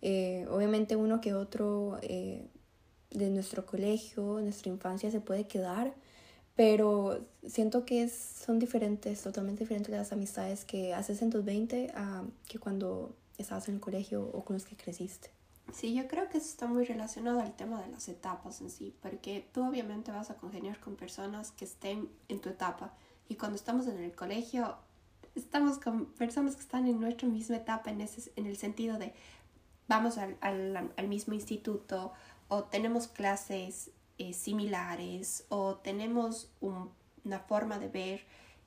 Eh, 0.00 0.46
obviamente 0.50 0.96
uno 0.96 1.20
que 1.20 1.34
otro 1.34 1.98
eh, 2.00 2.46
de 3.10 3.28
nuestro 3.28 3.66
colegio, 3.66 4.40
nuestra 4.40 4.70
infancia 4.70 5.10
se 5.10 5.20
puede 5.20 5.46
quedar, 5.46 5.94
pero 6.56 7.26
siento 7.46 7.84
que 7.84 8.04
es, 8.04 8.12
son 8.12 8.58
diferentes, 8.58 9.22
totalmente 9.22 9.64
diferentes 9.64 9.90
las 9.90 10.12
amistades 10.12 10.64
que 10.64 10.94
haces 10.94 11.20
en 11.22 11.30
tus 11.30 11.44
20 11.44 11.92
a 11.94 12.24
que 12.48 12.58
cuando 12.58 13.14
estabas 13.38 13.68
en 13.68 13.74
el 13.74 13.80
colegio 13.80 14.30
o 14.32 14.44
con 14.44 14.54
los 14.54 14.64
que 14.64 14.76
creciste. 14.76 15.30
Sí, 15.72 15.94
yo 15.94 16.06
creo 16.06 16.28
que 16.28 16.38
eso 16.38 16.48
está 16.48 16.66
muy 16.66 16.84
relacionado 16.84 17.40
al 17.40 17.56
tema 17.56 17.82
de 17.82 17.90
las 17.90 18.08
etapas 18.08 18.60
en 18.60 18.70
sí, 18.70 18.94
porque 19.02 19.48
tú 19.52 19.66
obviamente 19.66 20.12
vas 20.12 20.30
a 20.30 20.36
congeniar 20.36 20.78
con 20.78 20.94
personas 20.94 21.50
que 21.52 21.64
estén 21.64 22.08
en 22.28 22.40
tu 22.40 22.50
etapa 22.50 22.92
y 23.28 23.36
cuando 23.36 23.56
estamos 23.56 23.86
en 23.86 23.98
el 23.98 24.14
colegio 24.14 24.76
estamos 25.34 25.78
con 25.78 26.06
personas 26.06 26.54
que 26.54 26.60
están 26.60 26.86
en 26.86 27.00
nuestra 27.00 27.28
misma 27.28 27.56
etapa 27.56 27.90
en, 27.90 28.02
ese, 28.02 28.30
en 28.36 28.46
el 28.46 28.56
sentido 28.56 28.98
de 28.98 29.12
vamos 29.88 30.18
al, 30.18 30.36
al, 30.40 30.92
al 30.96 31.08
mismo 31.08 31.34
instituto 31.34 32.12
o 32.48 32.64
tenemos 32.64 33.08
clases 33.08 33.90
eh, 34.18 34.32
similares 34.32 35.44
o 35.48 35.76
tenemos 35.76 36.50
un, 36.60 36.90
una 37.24 37.40
forma 37.40 37.78
de 37.78 37.88
ver 37.88 38.24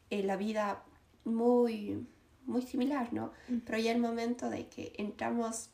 eh, 0.09 0.23
la 0.23 0.35
vida 0.35 0.83
muy, 1.25 2.05
muy 2.45 2.61
similar, 2.61 3.13
¿no? 3.13 3.31
Pero 3.65 3.77
ya 3.77 3.91
el 3.91 3.99
momento 3.99 4.49
de 4.49 4.67
que 4.67 4.93
entramos, 4.97 5.69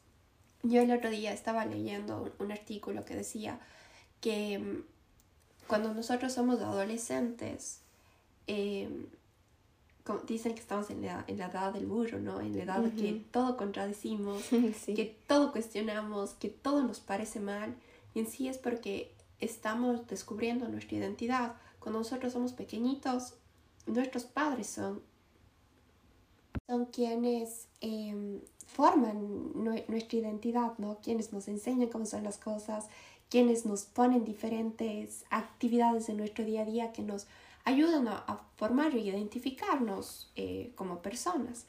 yo 0.64 0.82
el 0.82 0.92
otro 0.92 1.10
día 1.10 1.34
estaba 1.34 1.66
leyendo 1.66 2.24
un, 2.24 2.46
un 2.46 2.52
artículo 2.52 3.06
que 3.06 3.16
decía 3.16 3.60
que 4.22 4.60
mm, 4.60 4.84
cuando 5.68 5.94
nosotros 5.94 6.34
somos 6.34 6.60
adolescentes, 6.62 7.80
eh, 8.48 8.90
dicen 10.28 10.54
que 10.54 10.60
estamos 10.60 10.90
en 10.90 11.06
la, 11.06 11.24
en 11.28 11.38
la, 11.38 11.48
edad 11.48 11.74
del 11.74 11.86
burro, 11.86 12.20
¿no? 12.20 12.42
En 12.42 12.58
la 12.58 12.64
edad 12.64 12.80
de 12.80 12.92
que 12.92 13.14
todo 13.32 13.56
contradecimos, 13.56 14.44
que 14.86 15.18
todo 15.28 15.52
cuestionamos, 15.52 16.32
que 16.34 16.50
todo 16.50 16.84
nos 16.84 17.00
parece 17.00 17.40
mal. 17.40 17.76
Y 18.14 18.20
en 18.20 18.28
sí 18.28 18.48
es 18.48 18.58
porque 18.58 19.12
estamos 19.44 20.08
descubriendo 20.08 20.68
nuestra 20.68 20.98
identidad. 20.98 21.56
Cuando 21.80 22.00
nosotros 22.00 22.34
somos 22.34 22.54
pequeñitos, 22.54 23.36
nuestros 23.86 24.24
padres 24.24 24.68
son, 24.68 25.02
son 26.68 26.86
quienes 26.86 27.68
em, 27.82 28.40
forman 28.66 29.52
nuestra 29.88 30.18
identidad, 30.18 30.78
¿no? 30.78 31.00
Quienes 31.02 31.34
nos 31.34 31.48
enseñan 31.48 31.90
cómo 31.90 32.06
son 32.06 32.24
las 32.24 32.38
cosas, 32.38 32.88
quienes 33.30 33.66
nos 33.66 33.84
ponen 33.84 34.26
diferentes 34.26 35.26
actividades 35.30 36.10
en 36.10 36.18
nuestro 36.18 36.46
día 36.46 36.62
a 36.62 36.66
día 36.66 36.94
que 36.94 37.02
nos 37.02 37.28
ayudan 37.66 38.08
a, 38.08 38.42
formar 38.56 38.94
y 38.94 39.10
identificarnos 39.10 40.32
eh, 40.36 40.72
como 40.76 41.02
personas. 41.02 41.66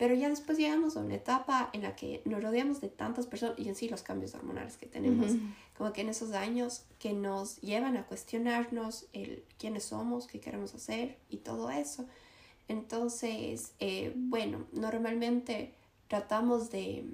Pero 0.00 0.14
ya 0.14 0.30
después 0.30 0.56
llegamos 0.56 0.96
a 0.96 1.00
una 1.00 1.16
etapa 1.16 1.68
en 1.74 1.82
la 1.82 1.94
que 1.94 2.22
nos 2.24 2.42
rodeamos 2.42 2.80
de 2.80 2.88
tantas 2.88 3.26
personas 3.26 3.58
y 3.58 3.68
en 3.68 3.74
sí 3.74 3.86
los 3.86 4.00
cambios 4.00 4.34
hormonales 4.34 4.78
que 4.78 4.86
tenemos, 4.86 5.32
como 5.76 5.92
que 5.92 6.00
en 6.00 6.08
esos 6.08 6.32
años 6.32 6.84
que 6.98 7.12
nos 7.12 7.60
llevan 7.60 7.98
a 7.98 8.06
cuestionarnos 8.06 9.08
el 9.12 9.44
quiénes 9.58 9.84
somos, 9.84 10.26
qué 10.26 10.40
queremos 10.40 10.74
hacer 10.74 11.18
y 11.28 11.36
todo 11.36 11.68
eso. 11.68 12.06
Entonces, 12.66 13.74
eh, 13.78 14.14
bueno, 14.16 14.64
normalmente 14.72 15.74
tratamos 16.08 16.70
de, 16.70 17.04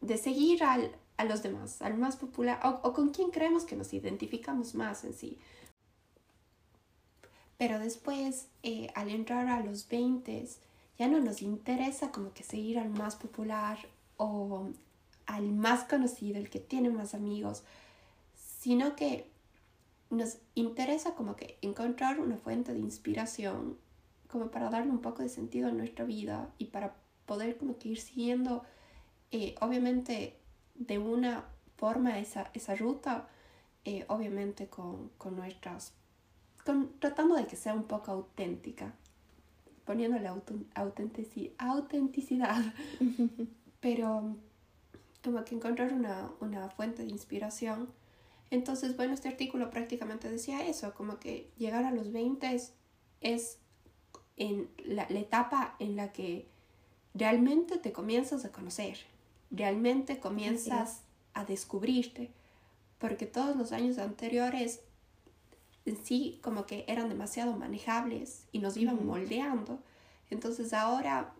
de 0.00 0.16
seguir 0.18 0.64
al, 0.64 0.90
a 1.18 1.24
los 1.24 1.44
demás, 1.44 1.80
al 1.82 1.96
más 1.96 2.16
popular 2.16 2.58
o, 2.64 2.80
o 2.82 2.94
con 2.94 3.10
quien 3.10 3.30
creemos 3.30 3.62
que 3.62 3.76
nos 3.76 3.94
identificamos 3.94 4.74
más 4.74 5.04
en 5.04 5.14
sí. 5.14 5.38
Pero 7.58 7.78
después, 7.78 8.48
eh, 8.64 8.88
al 8.96 9.08
entrar 9.08 9.46
a 9.46 9.62
los 9.62 9.88
20, 9.88 10.48
ya 10.98 11.08
no 11.08 11.20
nos 11.20 11.42
interesa 11.42 12.10
como 12.10 12.32
que 12.32 12.42
seguir 12.42 12.78
al 12.78 12.90
más 12.90 13.16
popular 13.16 13.78
o 14.16 14.68
al 15.26 15.52
más 15.52 15.84
conocido, 15.84 16.38
el 16.38 16.50
que 16.50 16.58
tiene 16.58 16.90
más 16.90 17.14
amigos, 17.14 17.62
sino 18.34 18.96
que 18.96 19.30
nos 20.10 20.38
interesa 20.54 21.14
como 21.14 21.36
que 21.36 21.58
encontrar 21.62 22.18
una 22.18 22.36
fuente 22.36 22.72
de 22.72 22.80
inspiración 22.80 23.76
como 24.28 24.50
para 24.50 24.70
darle 24.70 24.90
un 24.90 25.00
poco 25.00 25.22
de 25.22 25.28
sentido 25.28 25.68
a 25.68 25.72
nuestra 25.72 26.04
vida 26.04 26.50
y 26.58 26.66
para 26.66 26.94
poder 27.26 27.58
como 27.58 27.78
que 27.78 27.90
ir 27.90 28.00
siguiendo 28.00 28.64
eh, 29.30 29.54
obviamente 29.60 30.36
de 30.74 30.98
una 30.98 31.44
forma 31.76 32.18
esa, 32.18 32.50
esa 32.54 32.74
ruta 32.74 33.28
eh, 33.84 34.04
obviamente 34.08 34.66
con, 34.68 35.10
con 35.18 35.36
nuestras 35.36 35.92
tratando 36.98 37.34
de 37.36 37.46
que 37.46 37.56
sea 37.56 37.72
un 37.72 37.84
poco 37.84 38.10
auténtica, 38.10 38.92
poniéndole 39.88 40.28
autenticidad, 41.56 42.62
pero 43.80 44.36
como 45.24 45.44
que 45.44 45.54
encontrar 45.54 45.94
una, 45.94 46.30
una 46.40 46.68
fuente 46.68 47.04
de 47.04 47.08
inspiración. 47.08 47.88
Entonces, 48.50 48.98
bueno, 48.98 49.14
este 49.14 49.28
artículo 49.28 49.70
prácticamente 49.70 50.30
decía 50.30 50.66
eso, 50.66 50.92
como 50.92 51.18
que 51.18 51.50
llegar 51.56 51.86
a 51.86 51.90
los 51.90 52.12
20 52.12 52.54
es, 53.22 53.58
en 54.36 54.68
la, 54.84 55.04
etapa 55.04 55.74
en 55.78 55.96
la 55.96 56.12
que 56.12 56.46
realmente 57.14 57.78
te 57.78 57.90
comienzas 57.90 58.44
a 58.44 58.52
conocer, 58.52 58.98
realmente 59.50 60.20
comienzas 60.20 61.00
a 61.32 61.46
descubrirte, 61.46 62.30
porque 62.98 63.24
todos 63.24 63.56
los 63.56 63.72
años 63.72 63.96
anteriores 63.96 64.82
sí 65.96 66.38
como 66.42 66.66
que 66.66 66.84
eran 66.88 67.08
demasiado 67.08 67.56
manejables 67.56 68.46
y 68.52 68.58
nos 68.58 68.76
iban 68.76 69.04
moldeando. 69.06 69.80
Entonces 70.30 70.72
ahora, 70.72 71.32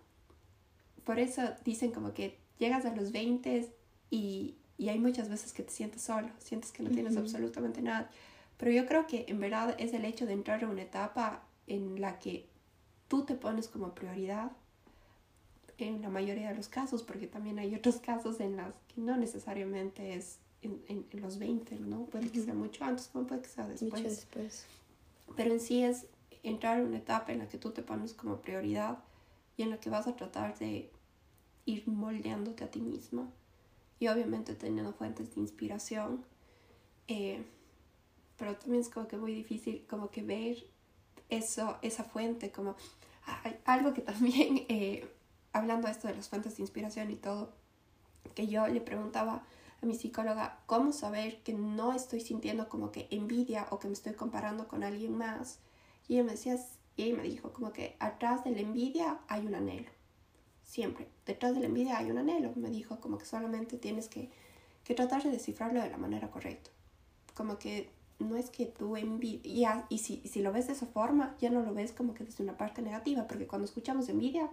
por 1.04 1.18
eso 1.18 1.42
dicen 1.64 1.92
como 1.92 2.14
que 2.14 2.38
llegas 2.58 2.84
a 2.84 2.94
los 2.94 3.12
20 3.12 3.72
y, 4.10 4.54
y 4.76 4.88
hay 4.88 4.98
muchas 4.98 5.28
veces 5.28 5.52
que 5.52 5.62
te 5.62 5.70
sientes 5.70 6.02
solo, 6.02 6.28
sientes 6.38 6.72
que 6.72 6.82
no 6.82 6.90
tienes 6.90 7.16
absolutamente 7.16 7.82
nada. 7.82 8.10
Pero 8.56 8.72
yo 8.72 8.86
creo 8.86 9.06
que 9.06 9.24
en 9.28 9.40
verdad 9.40 9.74
es 9.78 9.92
el 9.94 10.04
hecho 10.04 10.26
de 10.26 10.32
entrar 10.32 10.64
a 10.64 10.68
una 10.68 10.82
etapa 10.82 11.42
en 11.66 12.00
la 12.00 12.18
que 12.18 12.48
tú 13.08 13.24
te 13.24 13.34
pones 13.34 13.68
como 13.68 13.94
prioridad 13.94 14.52
en 15.78 16.02
la 16.02 16.08
mayoría 16.08 16.48
de 16.48 16.56
los 16.56 16.68
casos, 16.68 17.02
porque 17.02 17.26
también 17.26 17.58
hay 17.58 17.74
otros 17.74 17.96
casos 18.00 18.40
en 18.40 18.56
los 18.56 18.74
que 18.92 19.00
no 19.00 19.16
necesariamente 19.16 20.14
es 20.14 20.38
en, 20.62 20.82
en, 20.88 21.20
los 21.20 21.38
20, 21.38 21.76
¿no? 21.80 22.06
Puede 22.06 22.30
que 22.30 22.40
sea 22.40 22.54
mucho 22.54 22.84
antes, 22.84 23.08
como 23.08 23.26
puede 23.26 23.42
que 23.42 23.48
sea 23.48 23.66
después. 23.68 23.92
Mucho 23.92 24.08
después. 24.08 24.66
Pero 25.36 25.52
en 25.52 25.60
sí 25.60 25.82
es 25.82 26.06
entrar 26.42 26.78
en 26.78 26.86
una 26.86 26.98
etapa 26.98 27.32
en 27.32 27.40
la 27.40 27.48
que 27.48 27.58
tú 27.58 27.70
te 27.70 27.82
pones 27.82 28.12
como 28.12 28.40
prioridad 28.40 28.98
y 29.56 29.62
en 29.62 29.70
la 29.70 29.78
que 29.78 29.90
vas 29.90 30.06
a 30.06 30.16
tratar 30.16 30.58
de 30.58 30.90
ir 31.66 31.86
moldeándote 31.86 32.64
a 32.64 32.70
ti 32.70 32.80
misma 32.80 33.28
y 34.00 34.08
obviamente 34.08 34.54
teniendo 34.54 34.92
fuentes 34.92 35.34
de 35.34 35.40
inspiración. 35.40 36.24
Eh, 37.08 37.44
pero 38.36 38.56
también 38.56 38.82
es 38.82 38.88
como 38.88 39.08
que 39.08 39.16
muy 39.16 39.34
difícil 39.34 39.84
como 39.88 40.10
que 40.10 40.22
ver 40.22 40.64
eso, 41.28 41.76
esa 41.82 42.04
fuente, 42.04 42.50
como 42.50 42.76
algo 43.64 43.92
que 43.92 44.00
también, 44.00 44.64
eh, 44.68 45.08
hablando 45.52 45.88
esto 45.88 46.08
de 46.08 46.14
las 46.14 46.28
fuentes 46.28 46.56
de 46.56 46.62
inspiración 46.62 47.10
y 47.10 47.16
todo, 47.16 47.52
que 48.34 48.46
yo 48.46 48.66
le 48.68 48.80
preguntaba 48.80 49.42
a 49.82 49.86
mi 49.86 49.94
psicóloga 49.94 50.60
cómo 50.66 50.92
saber 50.92 51.42
que 51.42 51.52
no 51.52 51.92
estoy 51.92 52.20
sintiendo 52.20 52.68
como 52.68 52.90
que 52.90 53.06
envidia 53.10 53.66
o 53.70 53.78
que 53.78 53.86
me 53.86 53.94
estoy 53.94 54.14
comparando 54.14 54.68
con 54.68 54.82
alguien 54.82 55.16
más. 55.16 55.58
Y 56.08 56.14
ella 56.14 56.24
me 56.24 56.32
decía, 56.32 56.56
y 56.96 57.04
ella 57.04 57.16
me 57.16 57.22
dijo 57.22 57.52
como 57.52 57.72
que 57.72 57.96
atrás 58.00 58.44
de 58.44 58.50
la 58.50 58.60
envidia 58.60 59.18
hay 59.28 59.46
un 59.46 59.54
anhelo. 59.54 59.90
Siempre, 60.64 61.08
detrás 61.26 61.54
de 61.54 61.60
la 61.60 61.66
envidia 61.66 61.98
hay 61.98 62.10
un 62.10 62.18
anhelo. 62.18 62.52
Me 62.56 62.70
dijo 62.70 63.00
como 63.00 63.18
que 63.18 63.24
solamente 63.24 63.78
tienes 63.78 64.08
que, 64.08 64.30
que 64.84 64.94
tratar 64.94 65.22
de 65.22 65.30
descifrarlo 65.30 65.80
de 65.80 65.90
la 65.90 65.96
manera 65.96 66.30
correcta. 66.30 66.70
Como 67.34 67.58
que 67.58 67.90
no 68.18 68.36
es 68.36 68.50
que 68.50 68.66
tú 68.66 68.96
envidia, 68.96 69.86
y 69.88 69.98
si, 69.98 70.20
si 70.26 70.42
lo 70.42 70.52
ves 70.52 70.66
de 70.66 70.72
esa 70.72 70.86
forma, 70.86 71.36
ya 71.38 71.50
no 71.50 71.62
lo 71.62 71.72
ves 71.72 71.92
como 71.92 72.14
que 72.14 72.24
desde 72.24 72.42
una 72.42 72.56
parte 72.56 72.82
negativa, 72.82 73.28
porque 73.28 73.46
cuando 73.46 73.64
escuchamos 73.66 74.08
envidia, 74.08 74.50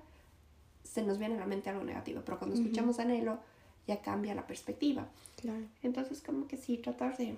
se 0.83 1.01
nos 1.01 1.17
viene 1.17 1.35
a 1.35 1.39
la 1.39 1.47
mente 1.47 1.69
algo 1.69 1.83
negativo, 1.83 2.21
pero 2.23 2.37
cuando 2.37 2.55
escuchamos 2.55 2.99
anhelo, 2.99 3.39
ya 3.87 4.01
cambia 4.01 4.35
la 4.35 4.47
perspectiva. 4.47 5.07
Claro. 5.39 5.65
Entonces, 5.83 6.21
como 6.21 6.47
que 6.47 6.57
sí, 6.57 6.77
tratar 6.77 7.17
de, 7.17 7.37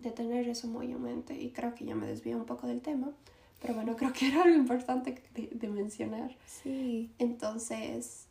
de 0.00 0.10
tener 0.10 0.48
eso 0.48 0.66
muy 0.68 0.92
en 0.92 1.02
mente 1.02 1.34
y 1.40 1.50
creo 1.50 1.74
que 1.74 1.84
ya 1.84 1.94
me 1.94 2.06
desvío 2.06 2.36
un 2.36 2.44
poco 2.44 2.66
del 2.66 2.80
tema, 2.80 3.12
pero 3.60 3.74
bueno, 3.74 3.96
creo 3.96 4.12
que 4.12 4.28
era 4.28 4.42
algo 4.42 4.56
importante 4.56 5.22
de, 5.34 5.48
de 5.52 5.68
mencionar. 5.68 6.36
Sí. 6.46 7.10
Entonces, 7.18 8.26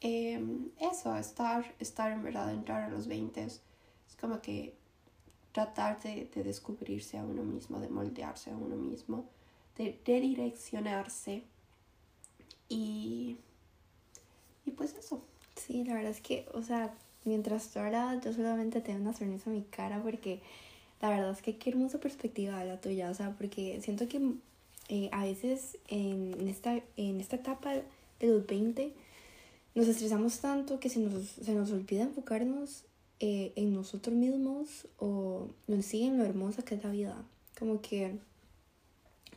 em, 0.00 0.70
eso, 0.78 1.16
estar, 1.16 1.74
estar 1.78 2.12
en 2.12 2.22
verdad, 2.22 2.52
entrar 2.52 2.82
a 2.82 2.88
los 2.88 3.06
20 3.06 3.42
es 3.44 3.62
como 4.20 4.40
que 4.40 4.74
tratar 5.52 6.02
de, 6.02 6.28
de, 6.34 6.42
descubrirse 6.42 7.16
a 7.16 7.24
uno 7.24 7.44
mismo, 7.44 7.78
de 7.78 7.88
moldearse 7.88 8.50
a 8.50 8.56
uno 8.56 8.76
mismo, 8.76 9.28
de 9.76 9.98
redireccionarse 10.04 11.44
y, 12.68 13.36
y 14.66 14.70
pues 14.72 14.94
eso. 14.94 15.22
Sí, 15.56 15.84
la 15.84 15.94
verdad 15.94 16.10
es 16.10 16.20
que, 16.20 16.46
o 16.52 16.62
sea, 16.62 16.94
mientras 17.24 17.68
tú 17.68 17.78
hablabas, 17.78 18.24
yo 18.24 18.32
solamente 18.32 18.80
tengo 18.80 19.00
una 19.00 19.14
sonrisa 19.14 19.50
en 19.50 19.56
mi 19.56 19.62
cara 19.62 20.02
porque 20.02 20.40
la 21.00 21.10
verdad 21.10 21.30
es 21.30 21.42
que 21.42 21.56
qué 21.56 21.70
hermosa 21.70 22.00
perspectiva 22.00 22.64
la 22.64 22.80
tuya, 22.80 23.10
o 23.10 23.14
sea, 23.14 23.30
porque 23.36 23.80
siento 23.82 24.08
que 24.08 24.20
eh, 24.88 25.08
a 25.12 25.24
veces 25.24 25.78
en 25.88 26.48
esta, 26.48 26.80
en 26.96 27.20
esta 27.20 27.36
etapa 27.36 27.74
de 27.74 28.26
los 28.26 28.46
20, 28.46 28.92
nos 29.74 29.88
estresamos 29.88 30.38
tanto 30.40 30.78
que 30.78 30.88
se 30.88 31.00
nos, 31.00 31.26
se 31.26 31.54
nos 31.54 31.70
olvida 31.72 32.02
enfocarnos 32.02 32.84
eh, 33.20 33.52
en 33.56 33.72
nosotros 33.72 34.14
mismos 34.14 34.86
o 34.98 35.48
en 35.68 35.82
sí 35.82 36.04
en 36.04 36.18
lo 36.18 36.24
hermosa 36.24 36.64
que 36.64 36.74
es 36.76 36.84
la 36.84 36.90
vida. 36.90 37.16
Como 37.58 37.80
que 37.80 38.18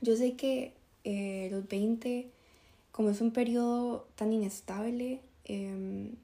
yo 0.02 0.16
sé 0.16 0.34
que 0.34 0.74
eh, 1.04 1.48
los 1.52 1.68
20, 1.68 2.30
como 2.92 3.10
es 3.10 3.22
un 3.22 3.32
periodo 3.32 4.08
tan 4.16 4.34
inestable, 4.34 5.22
em, 5.48 6.16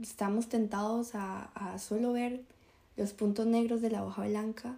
estamos 0.00 0.48
tentados 0.48 1.14
a, 1.14 1.44
a, 1.54 1.78
solo 1.78 2.12
ver 2.12 2.40
los 2.96 3.12
puntos 3.12 3.46
negros 3.46 3.80
de 3.82 3.90
la 3.90 4.04
hoja 4.04 4.26
blanca 4.26 4.76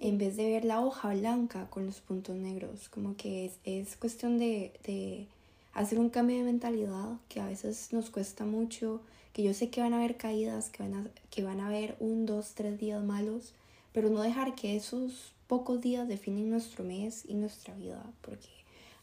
en 0.00 0.16
vez 0.16 0.36
de 0.36 0.50
ver 0.50 0.64
la 0.64 0.80
hoja 0.80 1.14
blanca 1.14 1.68
con 1.68 1.86
los 1.86 2.00
puntos 2.00 2.34
negros. 2.34 2.88
Como 2.88 3.16
que 3.16 3.44
es, 3.44 3.52
es 3.64 3.96
cuestión 3.96 4.38
de, 4.38 4.72
de, 4.84 5.26
hacer 5.74 5.98
un 5.98 6.08
cambio 6.08 6.38
de 6.38 6.44
mentalidad 6.44 7.18
que 7.28 7.40
a 7.40 7.46
veces 7.46 7.92
nos 7.92 8.10
cuesta 8.10 8.44
mucho, 8.44 9.00
que 9.32 9.42
yo 9.42 9.54
sé 9.54 9.68
que 9.68 9.80
van 9.80 9.92
a 9.92 9.98
haber 9.98 10.16
caídas, 10.16 10.70
que 10.70 10.82
van 10.82 10.94
a, 10.94 11.06
que 11.30 11.44
van 11.44 11.60
a 11.60 11.68
haber 11.68 11.96
un, 12.00 12.26
dos, 12.26 12.54
tres 12.54 12.78
días 12.78 13.04
malos, 13.04 13.52
pero 13.92 14.08
no 14.08 14.22
dejar 14.22 14.54
que 14.54 14.74
esos 14.74 15.32
pocos 15.46 15.80
días 15.80 16.08
definen 16.08 16.50
nuestro 16.50 16.82
mes 16.82 17.24
y 17.28 17.34
nuestra 17.34 17.74
vida, 17.74 18.02
porque 18.22 18.48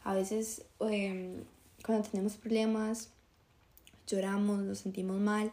a 0.02 0.14
veces 0.14 0.62
em, 0.80 1.44
cuando 1.84 2.08
tenemos 2.08 2.36
problemas, 2.36 3.10
lloramos, 4.06 4.60
nos 4.60 4.78
sentimos 4.78 5.20
mal, 5.20 5.52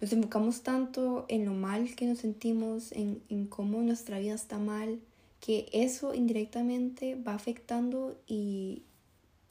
nos 0.00 0.12
enfocamos 0.12 0.62
tanto 0.62 1.24
en 1.28 1.44
lo 1.44 1.52
mal 1.52 1.94
que 1.94 2.06
nos 2.06 2.18
sentimos, 2.18 2.92
en, 2.92 3.22
en 3.28 3.46
cómo 3.46 3.80
nuestra 3.82 4.18
vida 4.18 4.34
está 4.34 4.58
mal, 4.58 5.00
que 5.40 5.68
eso 5.72 6.14
indirectamente 6.14 7.14
va 7.16 7.34
afectando 7.34 8.16
y 8.26 8.82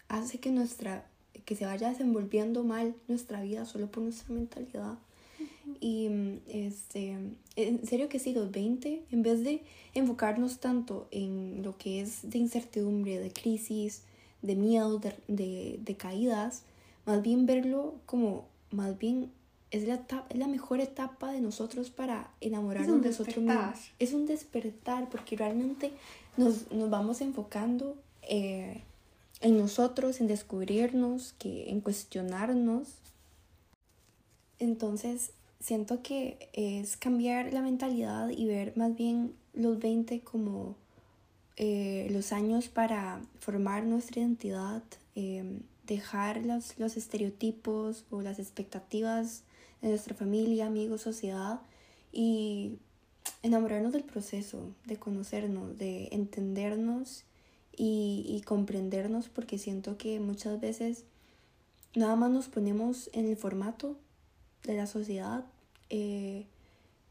hace 0.08 0.40
que 0.40 0.52
nuestra 0.52 1.06
que 1.46 1.56
se 1.56 1.66
vaya 1.66 1.90
desenvolviendo 1.90 2.64
mal 2.64 2.96
nuestra 3.08 3.42
vida 3.42 3.66
solo 3.66 3.88
por 3.88 4.04
nuestra 4.04 4.34
mentalidad. 4.34 4.98
Y 5.80 6.10
este, 6.48 7.18
en 7.56 7.88
serio 7.88 8.10
que 8.10 8.20
sí, 8.20 8.34
los 8.34 8.52
20, 8.52 9.04
en 9.12 9.24
vez 9.24 9.44
de 9.44 9.62
enfocarnos 9.94 10.60
tanto 10.60 11.08
en 11.12 11.62
lo 11.64 11.78
que 11.78 12.02
es 12.02 12.30
de 12.30 12.38
incertidumbre, 12.40 13.20
de 13.20 13.32
crisis, 13.32 14.04
de 14.46 14.56
miedo, 14.56 15.00
de, 15.00 15.16
de, 15.28 15.80
de 15.82 15.96
caídas, 15.96 16.64
más 17.06 17.22
bien 17.22 17.46
verlo 17.46 17.96
como, 18.06 18.46
más 18.72 18.98
bien 18.98 19.32
es 19.72 19.88
la, 19.88 20.02
es 20.30 20.38
la 20.38 20.48
mejor 20.48 20.80
etapa 20.80 21.32
de 21.32 21.42
nosotros 21.42 21.90
para 21.90 22.32
enamorarnos 22.42 23.02
de 23.02 23.10
nosotros 23.10 23.38
mismos. 23.38 23.92
Es 24.00 24.14
un 24.14 24.26
despertar 24.26 25.10
porque 25.10 25.36
realmente 25.36 25.92
nos, 26.38 26.72
nos 26.72 26.90
vamos 26.90 27.22
enfocando 27.22 27.96
eh, 28.22 28.82
en 29.42 29.58
nosotros, 29.58 30.22
en 30.22 30.28
descubrirnos, 30.28 31.34
que, 31.38 31.70
en 31.70 31.82
cuestionarnos. 31.82 32.88
Entonces, 34.60 35.32
siento 35.60 36.02
que 36.02 36.50
es 36.54 36.96
cambiar 36.96 37.52
la 37.52 37.62
mentalidad 37.62 38.30
y 38.30 38.46
ver 38.46 38.78
más 38.78 38.96
bien 38.96 39.34
los 39.54 39.80
20 39.80 40.22
como 40.22 40.76
eh, 41.58 42.08
los 42.12 42.32
años 42.32 42.68
para 42.68 43.22
formar 43.40 43.84
nuestra 43.84 44.22
identidad, 44.22 44.84
eh, 45.16 45.60
dejar 45.88 46.46
los, 46.46 46.78
los 46.80 46.98
estereotipos 46.98 48.06
o 48.10 48.22
las 48.22 48.40
expectativas 48.40 49.44
de 49.82 49.90
nuestra 49.90 50.16
familia, 50.16 50.68
amigos, 50.68 51.02
sociedad 51.02 51.62
y 52.12 52.78
enamorarnos 53.44 53.94
del 53.94 54.04
proceso, 54.04 54.72
de 54.86 54.98
conocernos, 54.98 55.78
de 55.78 56.10
entendernos 56.12 57.24
y, 57.78 58.26
y, 58.28 58.42
comprendernos 58.42 59.30
porque 59.30 59.58
siento 59.58 59.98
que 59.98 60.20
muchas 60.20 60.60
veces 60.60 61.04
nada 61.94 62.16
más 62.16 62.32
nos 62.32 62.48
ponemos 62.48 63.10
en 63.14 63.28
el 63.28 63.36
formato 63.36 63.98
de 64.64 64.76
la 64.76 64.88
sociedad 64.88 65.46
eh, 65.90 66.46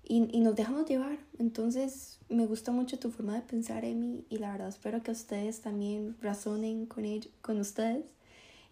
y, 0.06 0.28
y, 0.36 0.40
nos 0.40 0.54
dejamos 0.54 0.86
llevar. 0.86 1.18
Entonces 1.38 2.18
me 2.28 2.46
gusta 2.46 2.72
mucho 2.72 2.98
tu 2.98 3.10
forma 3.10 3.34
de 3.34 3.42
pensar, 3.42 3.84
Emi, 3.84 4.24
y 4.28 4.38
la 4.38 4.52
verdad 4.52 4.68
espero 4.68 5.02
que 5.02 5.10
ustedes 5.10 5.60
también 5.60 6.16
razonen 6.20 6.86
con, 6.86 7.04
ello, 7.04 7.30
con 7.42 7.58
ustedes 7.58 8.04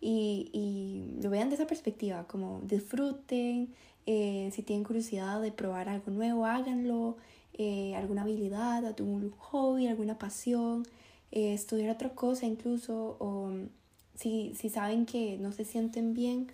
y, 0.01 0.51
y 0.53 1.23
lo 1.23 1.31
vean 1.31 1.49
de 1.49 1.55
esa 1.55 1.67
perspectiva, 1.67 2.27
como 2.27 2.61
disfruten, 2.65 3.73
eh, 4.07 4.51
si 4.53 4.63
tienen 4.63 4.85
curiosidad 4.85 5.41
de 5.41 5.53
probar 5.53 5.89
algo 5.89 6.11
nuevo, 6.11 6.45
háganlo, 6.45 7.17
eh, 7.55 7.95
alguna 7.95 8.23
habilidad, 8.23 8.85
algún 8.85 9.31
hobby, 9.39 9.87
alguna 9.87 10.19
pasión, 10.19 10.85
eh, 11.31 11.55
estudiar 11.55 11.91
otra 11.91 12.11
cosa 12.15 12.47
incluso, 12.47 13.17
o 13.21 13.49
mm, 13.49 13.69
si, 14.17 14.55
si 14.57 14.71
saben 14.71 15.07
que 15.07 15.39
no 15.39 15.53
se 15.53 15.65
sienten 15.65 16.15
bien 16.15 16.49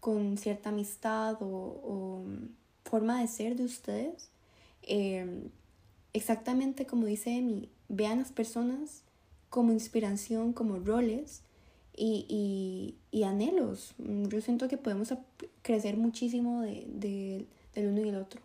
con 0.00 0.38
cierta 0.38 0.70
amistad 0.70 1.36
o, 1.42 1.46
o 1.46 2.24
mm, 2.26 2.48
forma 2.84 3.20
de 3.20 3.28
ser 3.28 3.56
de 3.56 3.64
ustedes, 3.64 4.30
em, 4.82 5.50
exactamente 6.12 6.86
como 6.86 7.06
dice 7.06 7.30
Emi, 7.30 7.68
vean 7.88 8.18
las 8.18 8.32
personas 8.32 9.02
como 9.50 9.72
inspiración, 9.72 10.52
como 10.52 10.78
roles 10.78 11.42
y, 11.96 12.26
y, 12.28 12.96
y, 13.16 13.22
anhelos. 13.24 13.94
Yo 13.98 14.40
siento 14.40 14.68
que 14.68 14.76
podemos 14.76 15.14
crecer 15.62 15.96
muchísimo 15.96 16.62
de, 16.62 16.86
de, 16.88 17.46
del 17.74 17.88
uno 17.88 18.00
y 18.04 18.08
el 18.08 18.16
otro. 18.16 18.40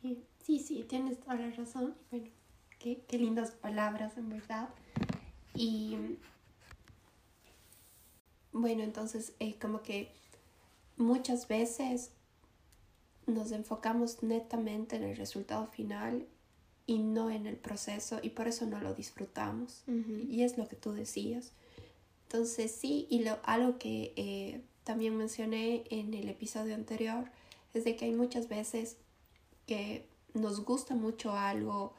Sí, 0.00 0.22
sí, 0.42 0.58
sí, 0.58 0.84
tienes 0.88 1.20
toda 1.20 1.34
la 1.34 1.50
razón. 1.50 1.94
Bueno, 2.10 2.30
qué, 2.78 3.02
qué 3.06 3.18
lindas 3.18 3.50
palabras, 3.50 4.16
en 4.16 4.30
verdad. 4.30 4.68
Y 5.54 5.96
bueno, 8.52 8.82
entonces, 8.82 9.34
eh, 9.40 9.56
como 9.60 9.82
que 9.82 10.10
muchas 10.96 11.48
veces 11.48 12.12
nos 13.26 13.52
enfocamos 13.52 14.22
netamente 14.22 14.96
en 14.96 15.04
el 15.04 15.16
resultado 15.16 15.66
final 15.66 16.26
y 16.86 16.98
no 16.98 17.30
en 17.30 17.46
el 17.46 17.56
proceso 17.56 18.18
y 18.22 18.30
por 18.30 18.48
eso 18.48 18.66
no 18.66 18.80
lo 18.80 18.94
disfrutamos. 18.94 19.82
Uh 19.86 19.92
-huh. 19.92 20.28
Y 20.30 20.42
es 20.42 20.58
lo 20.58 20.68
que 20.68 20.76
tú 20.76 20.92
decías 20.92 21.52
entonces 22.34 22.72
sí, 22.72 23.06
y 23.10 23.20
lo, 23.22 23.38
algo 23.44 23.78
que 23.78 24.12
eh, 24.16 24.60
también 24.82 25.16
mencioné 25.16 25.84
en 25.90 26.14
el 26.14 26.28
episodio 26.28 26.74
anterior 26.74 27.30
es 27.74 27.84
de 27.84 27.94
que 27.94 28.06
hay 28.06 28.12
muchas 28.12 28.48
veces 28.48 28.96
que 29.66 30.08
nos 30.32 30.64
gusta 30.64 30.96
mucho 30.96 31.32
algo 31.32 31.94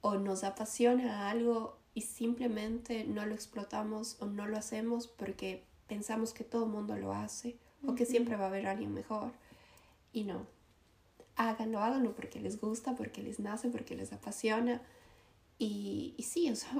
o 0.00 0.14
nos 0.14 0.44
apasiona 0.44 1.28
algo 1.28 1.76
y 1.92 2.02
simplemente 2.02 3.02
no 3.02 3.26
lo 3.26 3.34
explotamos 3.34 4.16
o 4.20 4.26
no 4.26 4.46
lo 4.46 4.56
hacemos 4.56 5.08
porque 5.08 5.64
pensamos 5.88 6.32
que 6.32 6.44
todo 6.44 6.66
el 6.66 6.70
mundo 6.70 6.96
lo 6.96 7.12
hace 7.12 7.56
o 7.84 7.96
que 7.96 8.06
siempre 8.06 8.36
va 8.36 8.44
a 8.44 8.48
haber 8.48 8.68
alguien 8.68 8.94
mejor. 8.94 9.32
Y 10.12 10.22
no, 10.22 10.46
háganlo, 11.48 11.80
háganlo 11.80 12.14
porque 12.14 12.40
les 12.40 12.60
gusta, 12.60 12.94
porque 12.94 13.22
les 13.22 13.40
nace, 13.40 13.68
porque 13.70 13.94
les 13.94 14.12
apasiona. 14.12 14.82
Y, 15.58 16.14
y 16.16 16.22
sí, 16.22 16.50
o 16.50 16.56
sea, 16.56 16.72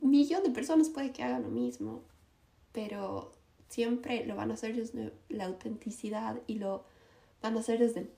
un 0.00 0.10
millón 0.10 0.42
de 0.42 0.50
personas 0.50 0.88
puede 0.88 1.12
que 1.12 1.22
hagan 1.22 1.42
lo 1.42 1.50
mismo 1.50 2.04
pero 2.72 3.32
siempre 3.68 4.24
lo 4.26 4.36
van 4.36 4.50
a 4.50 4.54
hacer 4.54 4.76
desde 4.76 5.12
la 5.28 5.46
autenticidad 5.46 6.40
y 6.46 6.54
lo 6.54 6.84
van 7.42 7.56
a 7.56 7.60
hacer 7.60 7.78
desde 7.78 8.00
el 8.00 8.10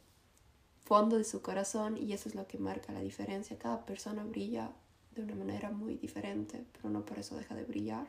fondo 0.85 1.17
de 1.17 1.25
su 1.25 1.43
corazón 1.43 1.97
y 1.97 2.13
eso 2.13 2.29
es 2.29 2.35
lo 2.35 2.47
que 2.47 2.59
marca 2.59 2.93
la 2.93 3.01
diferencia. 3.01 3.59
Cada 3.59 3.85
persona 3.87 4.25
brilla 4.25 4.73
de 5.15 5.23
una 5.23 5.35
manera 5.35 5.71
muy 5.71 5.97
diferente, 5.97 6.65
pero 6.73 6.91
no 6.91 7.05
por 7.05 7.19
eso 7.19 7.37
deja 7.37 7.55
de 7.55 7.65
brillar. 7.65 8.07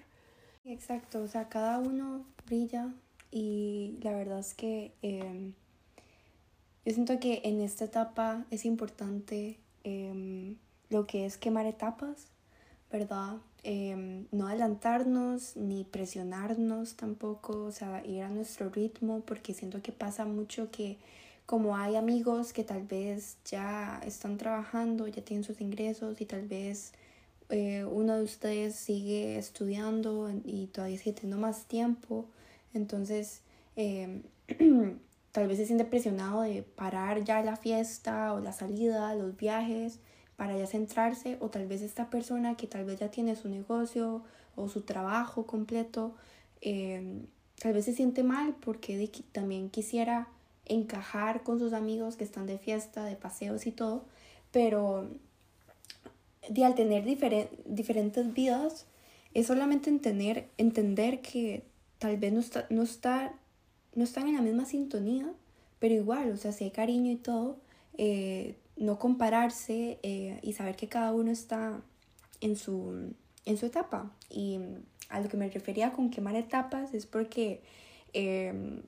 Exacto, 0.65 1.21
o 1.21 1.27
sea, 1.27 1.49
cada 1.49 1.79
uno 1.79 2.25
brilla 2.45 2.93
y 3.31 3.99
la 4.01 4.15
verdad 4.15 4.39
es 4.39 4.53
que 4.53 4.93
eh, 5.01 5.51
yo 6.85 6.93
siento 6.93 7.19
que 7.19 7.41
en 7.43 7.61
esta 7.61 7.85
etapa 7.85 8.45
es 8.51 8.65
importante 8.65 9.59
eh, 9.83 10.55
lo 10.89 11.07
que 11.07 11.25
es 11.25 11.37
quemar 11.37 11.65
etapas, 11.65 12.27
¿verdad? 12.91 13.37
eh, 13.63 14.25
no 14.31 14.47
adelantarnos 14.47 15.55
ni 15.55 15.85
presionarnos 15.85 16.95
tampoco, 16.95 17.63
o 17.63 17.71
sea, 17.71 18.05
ir 18.05 18.23
a 18.23 18.29
nuestro 18.29 18.69
ritmo, 18.69 19.21
porque 19.25 19.53
siento 19.53 19.81
que 19.81 19.91
pasa 19.91 20.25
mucho 20.25 20.69
que 20.69 20.97
como 21.45 21.75
hay 21.75 21.95
amigos 21.95 22.53
que 22.53 22.63
tal 22.63 22.83
vez 22.83 23.37
ya 23.45 24.01
están 24.05 24.37
trabajando, 24.37 25.07
ya 25.07 25.23
tienen 25.23 25.43
sus 25.43 25.61
ingresos 25.61 26.19
y 26.21 26.25
tal 26.25 26.47
vez 26.47 26.93
eh, 27.49 27.85
uno 27.85 28.15
de 28.17 28.23
ustedes 28.23 28.75
sigue 28.75 29.37
estudiando 29.37 30.29
y 30.45 30.67
todavía 30.67 30.97
sigue 30.97 31.13
teniendo 31.13 31.37
más 31.37 31.65
tiempo, 31.65 32.25
entonces 32.73 33.41
eh, 33.75 34.21
tal 35.33 35.47
vez 35.47 35.57
se 35.57 35.65
siente 35.65 35.83
presionado 35.83 36.41
de 36.43 36.63
parar 36.63 37.25
ya 37.25 37.41
la 37.43 37.57
fiesta 37.57 38.33
o 38.33 38.39
la 38.39 38.53
salida, 38.53 39.13
los 39.15 39.35
viajes 39.35 39.99
para 40.37 40.57
ya 40.57 40.67
centrarse 40.67 41.37
o 41.41 41.49
tal 41.49 41.67
vez 41.67 41.81
esta 41.81 42.09
persona 42.09 42.55
que 42.55 42.67
tal 42.67 42.85
vez 42.85 42.99
ya 42.99 43.11
tiene 43.11 43.35
su 43.35 43.49
negocio 43.49 44.23
o 44.55 44.69
su 44.69 44.81
trabajo 44.81 45.45
completo, 45.45 46.15
eh, 46.61 47.25
tal 47.59 47.73
vez 47.73 47.85
se 47.85 47.93
siente 47.93 48.23
mal 48.23 48.55
porque 48.61 49.11
también 49.31 49.69
quisiera 49.69 50.27
encajar 50.65 51.43
con 51.43 51.59
sus 51.59 51.73
amigos 51.73 52.15
que 52.15 52.23
están 52.23 52.45
de 52.45 52.57
fiesta, 52.57 53.03
de 53.03 53.15
paseos 53.15 53.65
y 53.65 53.71
todo, 53.71 54.05
pero 54.51 55.09
de 56.47 56.65
al 56.65 56.75
tener 56.75 57.03
diferentes 57.03 58.33
vidas 58.33 58.85
es 59.33 59.47
solamente 59.47 59.89
entender, 59.89 60.47
entender 60.57 61.21
que 61.21 61.63
tal 61.99 62.17
vez 62.17 62.33
no, 62.33 62.39
está, 62.39 62.67
no, 62.69 62.83
está, 62.83 63.33
no 63.95 64.03
están 64.03 64.27
en 64.27 64.35
la 64.35 64.41
misma 64.41 64.65
sintonía, 64.65 65.31
pero 65.79 65.93
igual, 65.93 66.31
o 66.31 66.37
sea, 66.37 66.51
si 66.51 66.65
hay 66.65 66.71
cariño 66.71 67.11
y 67.11 67.17
todo, 67.17 67.57
eh, 67.97 68.57
no 68.77 68.97
compararse 68.99 69.99
eh, 70.03 70.39
y 70.41 70.53
saber 70.53 70.75
que 70.75 70.87
cada 70.87 71.11
uno 71.11 71.31
está 71.31 71.81
en 72.41 72.55
su, 72.55 73.13
en 73.45 73.57
su 73.57 73.65
etapa. 73.65 74.11
Y 74.29 74.59
a 75.09 75.19
lo 75.19 75.29
que 75.29 75.37
me 75.37 75.49
refería 75.49 75.91
con 75.93 76.09
quemar 76.09 76.35
etapas 76.35 76.93
es 76.93 77.05
porque 77.05 77.61
em, 78.13 78.81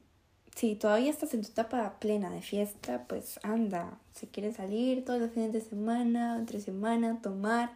si 0.55 0.75
todavía 0.75 1.11
estás 1.11 1.33
en 1.33 1.41
tu 1.41 1.49
etapa 1.49 1.99
plena 1.99 2.29
de 2.29 2.41
fiesta, 2.41 3.05
pues 3.07 3.39
anda, 3.43 3.99
si 4.13 4.27
quieres 4.27 4.55
salir 4.55 5.03
todos 5.05 5.19
los 5.19 5.31
fines 5.31 5.51
de 5.53 5.61
semana, 5.61 6.37
entre 6.37 6.61
semana, 6.61 7.19
tomar 7.21 7.73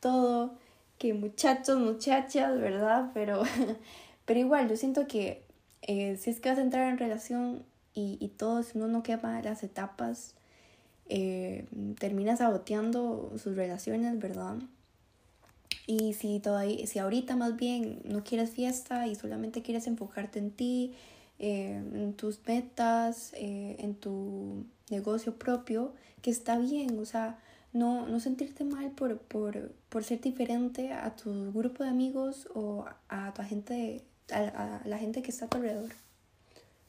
todo, 0.00 0.54
que 0.98 1.14
muchachos, 1.14 1.78
muchachas, 1.78 2.58
¿verdad? 2.60 3.10
Pero, 3.14 3.42
pero 4.26 4.40
igual, 4.40 4.68
yo 4.68 4.76
siento 4.76 5.06
que 5.06 5.47
eh, 5.88 6.16
si 6.16 6.30
es 6.30 6.38
que 6.38 6.50
vas 6.50 6.58
a 6.58 6.62
entrar 6.62 6.88
en 6.88 6.98
relación 6.98 7.64
y, 7.94 8.16
y 8.20 8.28
todo, 8.28 8.62
si 8.62 8.78
uno 8.78 8.86
no 8.86 9.02
quema 9.02 9.42
las 9.42 9.64
etapas, 9.64 10.36
eh, 11.08 11.66
termina 11.98 12.36
saboteando 12.36 13.32
sus 13.38 13.56
relaciones, 13.56 14.18
¿verdad? 14.18 14.56
Y 15.86 16.12
si, 16.12 16.38
todavía, 16.38 16.86
si 16.86 16.98
ahorita 16.98 17.34
más 17.34 17.56
bien 17.56 18.00
no 18.04 18.22
quieres 18.22 18.50
fiesta 18.50 19.06
y 19.06 19.14
solamente 19.14 19.62
quieres 19.62 19.86
enfocarte 19.86 20.38
en 20.38 20.50
ti, 20.50 20.94
eh, 21.38 21.82
en 21.94 22.12
tus 22.12 22.46
metas, 22.46 23.32
eh, 23.34 23.76
en 23.78 23.94
tu 23.94 24.66
negocio 24.90 25.36
propio, 25.38 25.94
que 26.20 26.30
está 26.30 26.58
bien, 26.58 26.98
o 26.98 27.06
sea, 27.06 27.38
no, 27.72 28.06
no 28.06 28.20
sentirte 28.20 28.64
mal 28.64 28.90
por, 28.90 29.18
por, 29.18 29.72
por 29.88 30.04
ser 30.04 30.20
diferente 30.20 30.92
a 30.92 31.16
tu 31.16 31.52
grupo 31.52 31.84
de 31.84 31.90
amigos 31.90 32.48
o 32.54 32.84
a 33.08 33.32
tu 33.32 33.42
gente, 33.44 34.04
a, 34.32 34.80
la 34.84 34.98
gente 34.98 35.22
que 35.22 35.30
está 35.30 35.46
a 35.46 35.48
tu 35.48 35.58
alrededor. 35.58 35.92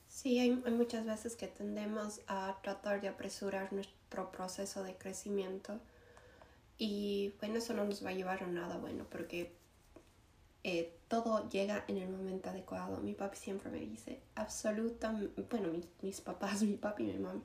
Sí, 0.07 0.39
hay, 0.39 0.61
hay, 0.65 0.73
muchas 0.73 1.05
veces 1.05 1.35
que 1.35 1.47
tendemos 1.47 2.21
a 2.27 2.57
tratar 2.61 3.01
de 3.01 3.07
apresurar 3.07 3.71
nuestro 3.71 4.31
proceso 4.31 4.83
de 4.83 4.95
crecimiento 4.95 5.79
y 6.77 7.33
bueno, 7.39 7.57
eso 7.57 7.73
no 7.73 7.85
nos 7.85 8.03
va 8.03 8.09
a 8.09 8.13
llevar 8.13 8.43
a 8.43 8.47
nada 8.47 8.77
bueno 8.77 9.05
porque 9.09 9.51
eh, 10.63 10.93
todo 11.07 11.47
llega 11.49 11.85
en 11.87 11.97
el 11.97 12.09
momento 12.09 12.49
adecuado. 12.49 12.99
Mi 13.01 13.13
papi 13.13 13.37
siempre 13.37 13.69
me 13.69 13.79
dice, 13.79 14.19
absolutamente, 14.35 15.41
bueno, 15.49 15.69
mis, 15.69 15.85
mis 16.01 16.21
papás, 16.21 16.61
mi 16.63 16.77
papi 16.77 17.03
y 17.03 17.07
mi 17.07 17.19
mamá, 17.19 17.41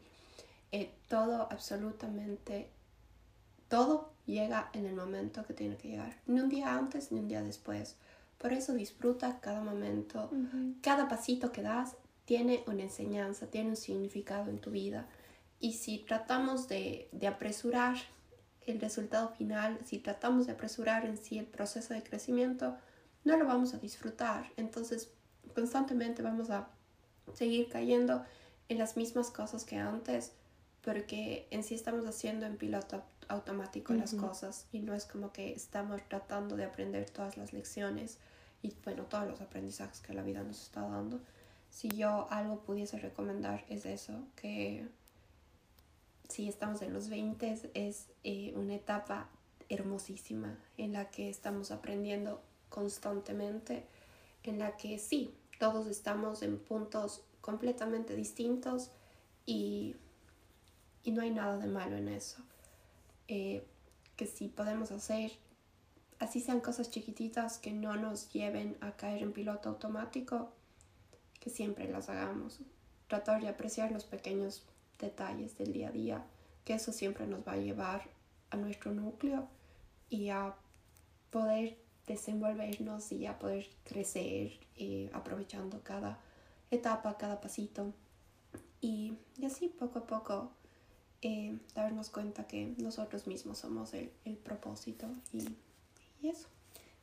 eh, 0.72 0.92
todo 1.08 1.48
absolutamente, 1.50 2.68
todo 3.68 4.12
llega 4.26 4.70
en 4.72 4.86
el 4.86 4.94
momento 4.94 5.44
que 5.44 5.54
tiene 5.54 5.76
que 5.76 5.88
llegar. 5.88 6.16
Ni 6.26 6.40
un 6.40 6.48
día 6.48 6.74
antes 6.74 7.12
ni 7.12 7.20
un 7.20 7.28
día 7.28 7.42
después. 7.42 7.96
Por 8.44 8.52
eso 8.52 8.74
disfruta 8.74 9.40
cada 9.40 9.62
momento, 9.62 10.30
cada 10.82 11.08
pasito 11.08 11.50
que 11.50 11.62
das 11.62 11.96
tiene 12.26 12.62
una 12.66 12.82
enseñanza, 12.82 13.46
tiene 13.46 13.70
un 13.70 13.76
significado 13.76 14.50
en 14.50 14.58
tu 14.58 14.70
vida. 14.70 15.08
Y 15.60 15.72
si 15.72 16.00
tratamos 16.00 16.68
de, 16.68 17.08
de 17.12 17.26
apresurar 17.26 17.96
el 18.66 18.82
resultado 18.82 19.30
final, 19.30 19.78
si 19.86 19.98
tratamos 19.98 20.44
de 20.44 20.52
apresurar 20.52 21.06
en 21.06 21.16
sí 21.16 21.38
el 21.38 21.46
proceso 21.46 21.94
de 21.94 22.02
crecimiento, 22.02 22.76
no 23.24 23.38
lo 23.38 23.46
vamos 23.46 23.72
a 23.72 23.78
disfrutar. 23.78 24.52
Entonces, 24.58 25.08
constantemente 25.54 26.20
vamos 26.20 26.50
a 26.50 26.68
seguir 27.32 27.70
cayendo 27.70 28.26
en 28.68 28.76
las 28.76 28.98
mismas 28.98 29.30
cosas 29.30 29.64
que 29.64 29.78
antes, 29.78 30.32
porque 30.82 31.48
en 31.50 31.64
sí 31.64 31.74
estamos 31.74 32.04
haciendo 32.04 32.44
en 32.44 32.58
piloto 32.58 33.04
automático 33.28 33.94
las 33.94 34.12
cosas 34.12 34.66
y 34.70 34.80
no 34.80 34.92
es 34.92 35.06
como 35.06 35.32
que 35.32 35.54
estamos 35.54 36.02
tratando 36.10 36.56
de 36.56 36.64
aprender 36.64 37.08
todas 37.08 37.38
las 37.38 37.54
lecciones 37.54 38.18
y 38.64 38.74
bueno, 38.82 39.04
todos 39.04 39.28
los 39.28 39.42
aprendizajes 39.42 40.00
que 40.00 40.14
la 40.14 40.22
vida 40.22 40.42
nos 40.42 40.62
está 40.62 40.80
dando. 40.80 41.20
Si 41.68 41.88
yo 41.90 42.26
algo 42.30 42.60
pudiese 42.60 42.98
recomendar 42.98 43.62
es 43.68 43.84
eso, 43.84 44.26
que 44.36 44.88
si 46.30 46.48
estamos 46.48 46.80
en 46.80 46.94
los 46.94 47.10
20 47.10 47.72
es 47.74 48.06
eh, 48.24 48.54
una 48.56 48.74
etapa 48.76 49.28
hermosísima 49.68 50.56
en 50.78 50.94
la 50.94 51.10
que 51.10 51.28
estamos 51.28 51.70
aprendiendo 51.70 52.40
constantemente, 52.70 53.84
en 54.44 54.58
la 54.58 54.78
que 54.78 54.98
sí, 54.98 55.34
todos 55.58 55.86
estamos 55.86 56.42
en 56.42 56.58
puntos 56.58 57.22
completamente 57.42 58.16
distintos 58.16 58.90
y, 59.44 59.94
y 61.02 61.10
no 61.10 61.20
hay 61.20 61.30
nada 61.30 61.58
de 61.58 61.66
malo 61.66 61.98
en 61.98 62.08
eso. 62.08 62.38
Eh, 63.28 63.62
que 64.16 64.26
si 64.26 64.48
podemos 64.48 64.90
hacer, 64.90 65.32
así 66.18 66.40
sean 66.40 66.60
cosas 66.60 66.90
chiquititas 66.90 67.58
que 67.58 67.72
no 67.72 67.96
nos 67.96 68.32
lleven 68.32 68.76
a 68.80 68.92
caer 68.92 69.22
en 69.22 69.32
piloto 69.32 69.68
automático, 69.68 70.50
que 71.40 71.50
siempre 71.50 71.88
las 71.88 72.08
hagamos. 72.08 72.60
Tratar 73.08 73.42
de 73.42 73.48
apreciar 73.48 73.92
los 73.92 74.04
pequeños 74.04 74.64
detalles 74.98 75.58
del 75.58 75.72
día 75.72 75.88
a 75.88 75.92
día, 75.92 76.24
que 76.64 76.74
eso 76.74 76.92
siempre 76.92 77.26
nos 77.26 77.46
va 77.46 77.52
a 77.52 77.56
llevar 77.56 78.08
a 78.50 78.56
nuestro 78.56 78.92
núcleo 78.92 79.46
y 80.08 80.30
a 80.30 80.54
poder 81.30 81.76
desenvolvernos 82.06 83.12
y 83.12 83.26
a 83.26 83.38
poder 83.38 83.66
crecer 83.84 84.52
eh, 84.76 85.10
aprovechando 85.12 85.80
cada 85.82 86.18
etapa, 86.70 87.16
cada 87.16 87.40
pasito 87.40 87.92
y, 88.80 89.16
así 89.44 89.68
poco 89.68 90.00
a 90.00 90.06
poco 90.06 90.50
eh, 91.22 91.58
darnos 91.74 92.10
cuenta 92.10 92.46
que 92.46 92.74
nosotros 92.78 93.26
mismos 93.26 93.58
somos 93.58 93.94
el, 93.94 94.10
el 94.24 94.36
propósito 94.36 95.06
y, 95.32 95.48
y, 96.24 96.30
eso. 96.30 96.48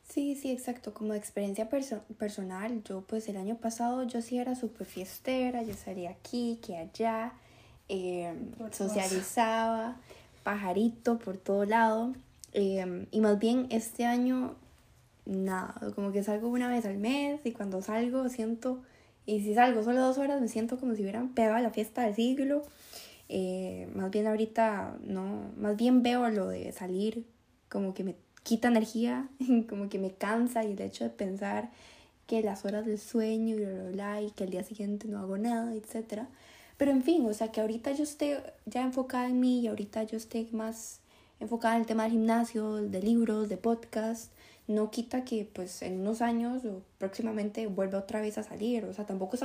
Sí, 0.04 0.36
sí, 0.36 0.52
exacto. 0.52 0.94
Como 0.94 1.14
experiencia 1.14 1.70
personal, 1.70 2.84
yo 2.84 3.02
pues 3.02 3.30
el 3.30 3.38
año 3.38 3.56
pasado 3.58 4.04
yo 4.04 4.22
sí 4.22 4.40
era 4.40 4.56
súper 4.56 4.86
fiestera, 4.86 5.64
yo 5.64 5.74
salía 5.74 6.12
aquí, 6.12 6.60
que 6.66 6.78
allá, 6.78 7.34
eh, 7.88 8.34
socializaba, 8.72 9.98
pajarito 10.44 11.20
por 11.20 11.38
todo 11.38 11.66
lado. 11.66 12.14
y 12.54 13.20
más 13.22 13.40
bien 13.40 13.68
este 13.70 14.06
año 14.06 14.56
nada, 15.26 15.76
como 15.96 16.12
que 16.12 16.24
salgo 16.24 16.50
una 16.50 16.68
vez 16.68 16.86
al 16.86 16.98
mes 16.98 17.42
y 17.46 17.52
cuando 17.52 17.82
salgo 17.82 18.28
siento, 18.30 18.82
y 19.26 19.42
si 19.42 19.54
salgo 19.54 19.84
solo 19.84 20.02
dos 20.02 20.18
horas 20.18 20.42
me 20.42 20.48
siento 20.48 20.80
como 20.80 20.96
si 20.96 21.02
hubieran 21.04 21.30
pegado 21.30 21.60
la 21.60 21.70
fiesta 21.72 22.04
del 22.04 22.16
siglo. 22.16 22.64
Eh, 23.30 23.90
más 23.96 24.12
bien 24.12 24.28
ahorita 24.28 24.98
no, 25.06 25.52
más 25.58 25.78
bien 25.78 26.04
veo 26.04 26.30
lo 26.30 26.50
de 26.50 26.72
salir 26.74 27.26
como 27.70 27.94
que 27.94 28.04
me 28.04 28.16
quita 28.44 28.68
energía, 28.68 29.28
como 29.70 29.90
que 29.90 30.00
me 30.00 30.12
cansa 30.12 30.64
y 30.64 30.74
el 30.74 30.82
hecho 30.82 31.04
de 31.04 31.10
pensar 31.10 31.70
que 32.28 32.42
las 32.42 32.66
horas 32.66 32.86
del 32.86 33.00
sueño 33.00 33.56
y 33.58 33.66
bla, 33.66 33.92
bla, 33.92 34.22
y 34.22 34.32
que 34.32 34.46
el 34.46 34.52
día 34.52 34.64
siguiente 34.64 35.08
no 35.08 35.20
hago 35.20 35.38
nada, 35.38 35.74
etc. 35.76 36.24
Pero 36.78 36.92
en 36.92 37.04
fin, 37.04 37.26
o 37.26 37.34
sea, 37.34 37.52
que 37.52 37.62
ahorita 37.62 37.92
yo 37.92 38.04
esté 38.04 38.42
ya 38.66 38.82
enfocada 38.84 39.28
en 39.28 39.40
mí 39.40 39.60
y 39.60 39.68
ahorita 39.68 40.04
yo 40.04 40.18
esté 40.18 40.48
más 40.52 41.00
enfocada 41.40 41.76
en 41.76 41.82
el 41.82 41.88
tema 41.88 42.04
del 42.04 42.14
gimnasio, 42.14 42.76
de 42.76 43.02
libros, 43.02 43.50
de 43.50 43.58
podcast, 43.58 44.32
no 44.68 44.92
quita 44.92 45.26
que 45.26 45.48
pues 45.52 45.82
en 45.82 46.00
unos 46.02 46.22
años 46.22 46.64
o 46.66 46.82
próximamente 46.98 47.68
vuelva 47.68 48.00
otra 48.00 48.22
vez 48.22 48.38
a 48.38 48.44
salir. 48.44 48.86
O 48.86 48.94
sea, 48.94 49.06
tampoco 49.06 49.38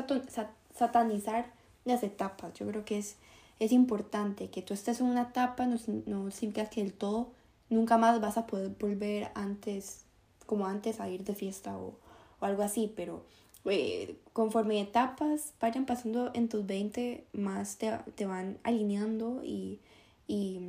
satanizar 0.75 1.47
las 1.85 2.03
etapas. 2.03 2.55
Yo 2.55 2.67
creo 2.69 2.85
que 2.85 2.99
es, 2.99 3.17
es 3.59 3.73
importante 3.73 4.49
que 4.49 4.63
tú 4.63 4.75
estés 4.75 5.01
en 5.01 5.07
una 5.07 5.23
etapa, 5.23 5.67
no, 5.67 5.77
no 6.07 6.31
significa 6.31 6.71
que 6.71 6.83
del 6.83 6.93
todo 6.93 7.29
nunca 7.71 7.99
más 7.99 8.21
vas 8.21 8.37
a 8.37 8.47
poder 8.47 8.71
volver 8.79 9.31
antes, 9.35 10.05
como 10.47 10.67
antes, 10.67 11.01
a 11.01 11.09
ir 11.09 11.25
de 11.25 11.35
fiesta 11.35 11.77
o, 11.77 11.99
o 12.41 12.45
algo 12.45 12.63
así, 12.63 12.93
pero 12.95 13.25
eh, 13.69 14.17
conforme 14.33 14.81
etapas 14.81 15.53
vayan 15.61 15.87
pasando 15.87 16.31
en 16.35 16.49
tus 16.49 16.67
20, 16.67 17.25
más 17.33 17.79
te, 17.79 17.91
te 18.15 18.27
van 18.27 18.59
alineando 18.63 19.43
y, 19.45 19.81
y 20.29 20.61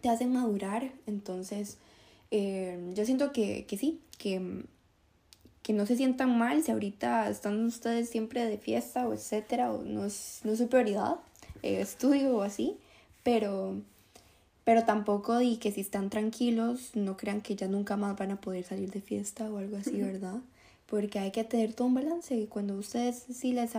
te 0.00 0.08
hacen 0.10 0.32
madurar. 0.32 0.92
Entonces, 1.06 1.78
eh, 2.30 2.92
yo 2.94 3.04
siento 3.04 3.32
que, 3.32 3.64
que 3.66 3.78
sí, 3.78 4.00
que, 4.18 4.64
que, 5.62 5.72
no 5.72 5.86
se 5.86 5.96
sientan 5.96 6.36
mal 6.36 6.62
si 6.62 6.72
ahorita 6.72 7.30
están 7.30 7.64
ustedes 7.64 8.10
siempre 8.10 8.44
de 8.44 8.58
fiesta 8.58 9.08
o 9.08 9.14
etcétera, 9.14 9.72
o 9.72 9.82
no 9.82 10.04
es, 10.04 10.40
no 10.44 10.52
es 10.52 10.58
su 10.58 10.68
prioridad, 10.68 11.16
eh, 11.62 11.80
estudio 11.80 12.36
o 12.36 12.42
así, 12.42 12.78
pero, 13.22 13.76
pero 14.64 14.84
tampoco 14.84 15.38
di 15.38 15.56
que 15.56 15.72
si 15.72 15.80
están 15.80 16.10
tranquilos, 16.10 16.94
no 16.94 17.16
crean 17.16 17.40
que 17.40 17.56
ya 17.56 17.68
nunca 17.68 17.96
más 17.96 18.16
van 18.16 18.30
a 18.30 18.40
poder 18.40 18.64
salir 18.64 18.90
de 18.90 19.00
fiesta 19.00 19.50
o 19.50 19.58
algo 19.58 19.76
así, 19.76 20.00
¿verdad? 20.00 20.40
Porque 20.86 21.18
hay 21.18 21.32
que 21.32 21.42
tener 21.44 21.74
todo 21.74 21.88
un 21.88 21.94
balance 21.94 22.36
y 22.36 22.46
cuando 22.46 22.74
ustedes 22.74 23.24
sí 23.32 23.52
les, 23.52 23.72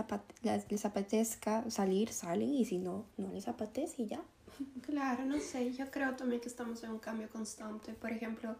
les 0.68 0.84
apetezca 0.84 1.70
salir, 1.70 2.10
salen 2.10 2.52
y 2.52 2.64
si 2.64 2.78
no, 2.78 3.04
no 3.16 3.32
les 3.32 3.48
apetece 3.48 4.02
y 4.02 4.06
ya. 4.08 4.22
Claro, 4.82 5.24
no 5.24 5.40
sé, 5.40 5.72
yo 5.72 5.90
creo 5.90 6.14
también 6.14 6.40
que 6.40 6.48
estamos 6.48 6.82
en 6.84 6.90
un 6.90 6.98
cambio 6.98 7.28
constante. 7.30 7.92
Por 7.94 8.12
ejemplo, 8.12 8.56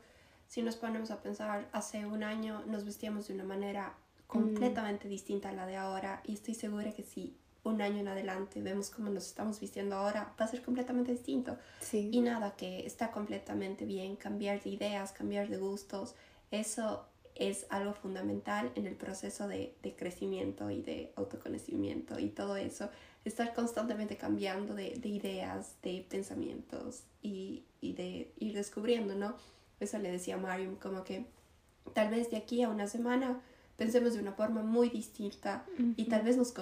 si 0.48 0.62
nos 0.62 0.76
ponemos 0.76 1.10
a 1.10 1.20
pensar, 1.20 1.68
hace 1.72 2.06
un 2.06 2.22
año 2.22 2.64
nos 2.66 2.84
vestíamos 2.84 3.28
de 3.28 3.34
una 3.34 3.44
manera 3.44 3.94
completamente 4.26 5.08
distinta 5.08 5.50
a 5.50 5.52
la 5.52 5.66
de 5.66 5.76
ahora 5.76 6.22
y 6.24 6.34
estoy 6.34 6.54
segura 6.54 6.92
que 6.92 7.02
si 7.02 7.36
un 7.64 7.80
año 7.82 7.98
en 7.98 8.08
adelante 8.08 8.62
vemos 8.62 8.90
cómo 8.90 9.10
nos 9.10 9.26
estamos 9.26 9.58
vistiendo 9.58 9.96
ahora, 9.96 10.34
va 10.38 10.44
a 10.44 10.48
ser 10.48 10.62
completamente 10.62 11.12
distinto. 11.12 11.56
Sí. 11.80 12.10
Y 12.12 12.20
nada, 12.20 12.54
que 12.56 12.86
está 12.86 13.10
completamente 13.10 13.84
bien, 13.84 14.16
cambiar 14.16 14.62
de 14.62 14.70
ideas, 14.70 15.12
cambiar 15.12 15.48
de 15.48 15.56
gustos, 15.56 16.14
eso 16.50 17.06
es 17.34 17.66
algo 17.70 17.94
fundamental 17.94 18.70
en 18.76 18.86
el 18.86 18.94
proceso 18.94 19.48
de, 19.48 19.74
de, 19.82 19.96
crecimiento 19.96 20.70
y 20.70 20.82
de 20.82 21.12
autoconocimiento 21.16 22.18
y 22.18 22.28
todo 22.28 22.56
eso. 22.56 22.90
Estar 23.24 23.54
constantemente 23.54 24.16
cambiando 24.16 24.74
de, 24.74 24.90
de 24.96 25.08
ideas, 25.08 25.74
de 25.82 26.06
pensamientos 26.08 27.04
y, 27.22 27.64
y, 27.80 27.94
de 27.94 28.30
ir 28.38 28.54
descubriendo, 28.54 29.14
¿no? 29.14 29.36
Eso 29.80 29.98
le 29.98 30.12
decía 30.12 30.36
a 30.36 30.38
Mariam, 30.38 30.76
como 30.76 31.02
que 31.02 31.26
tal 31.92 32.10
vez 32.10 32.30
de 32.30 32.36
aquí 32.36 32.62
a 32.62 32.68
una 32.68 32.86
semana 32.86 33.40
pensemos 33.76 34.14
de 34.14 34.20
una 34.20 34.32
forma 34.32 34.62
muy 34.62 34.88
distinta 34.88 35.66
y 35.96 36.04
tal 36.04 36.22
vez 36.22 36.36
nos 36.36 36.52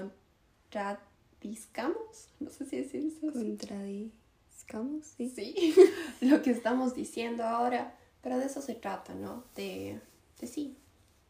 contradizcamos, 0.73 2.29
no 2.41 2.51
sé 2.51 2.65
si 2.67 2.77
decir 2.79 3.07
eso. 3.07 3.33
Contradizcamos, 3.33 5.07
sí. 5.17 5.29
Sí, 5.29 5.75
lo 6.21 6.43
que 6.43 6.51
estamos 6.51 6.95
diciendo 6.95 7.45
ahora, 7.45 7.97
pero 8.23 8.39
de 8.39 8.47
eso 8.47 8.63
se 8.63 8.75
trata, 8.75 9.15
¿no? 9.15 9.45
De 9.55 10.01
de 10.43 10.49
sí, 10.49 10.77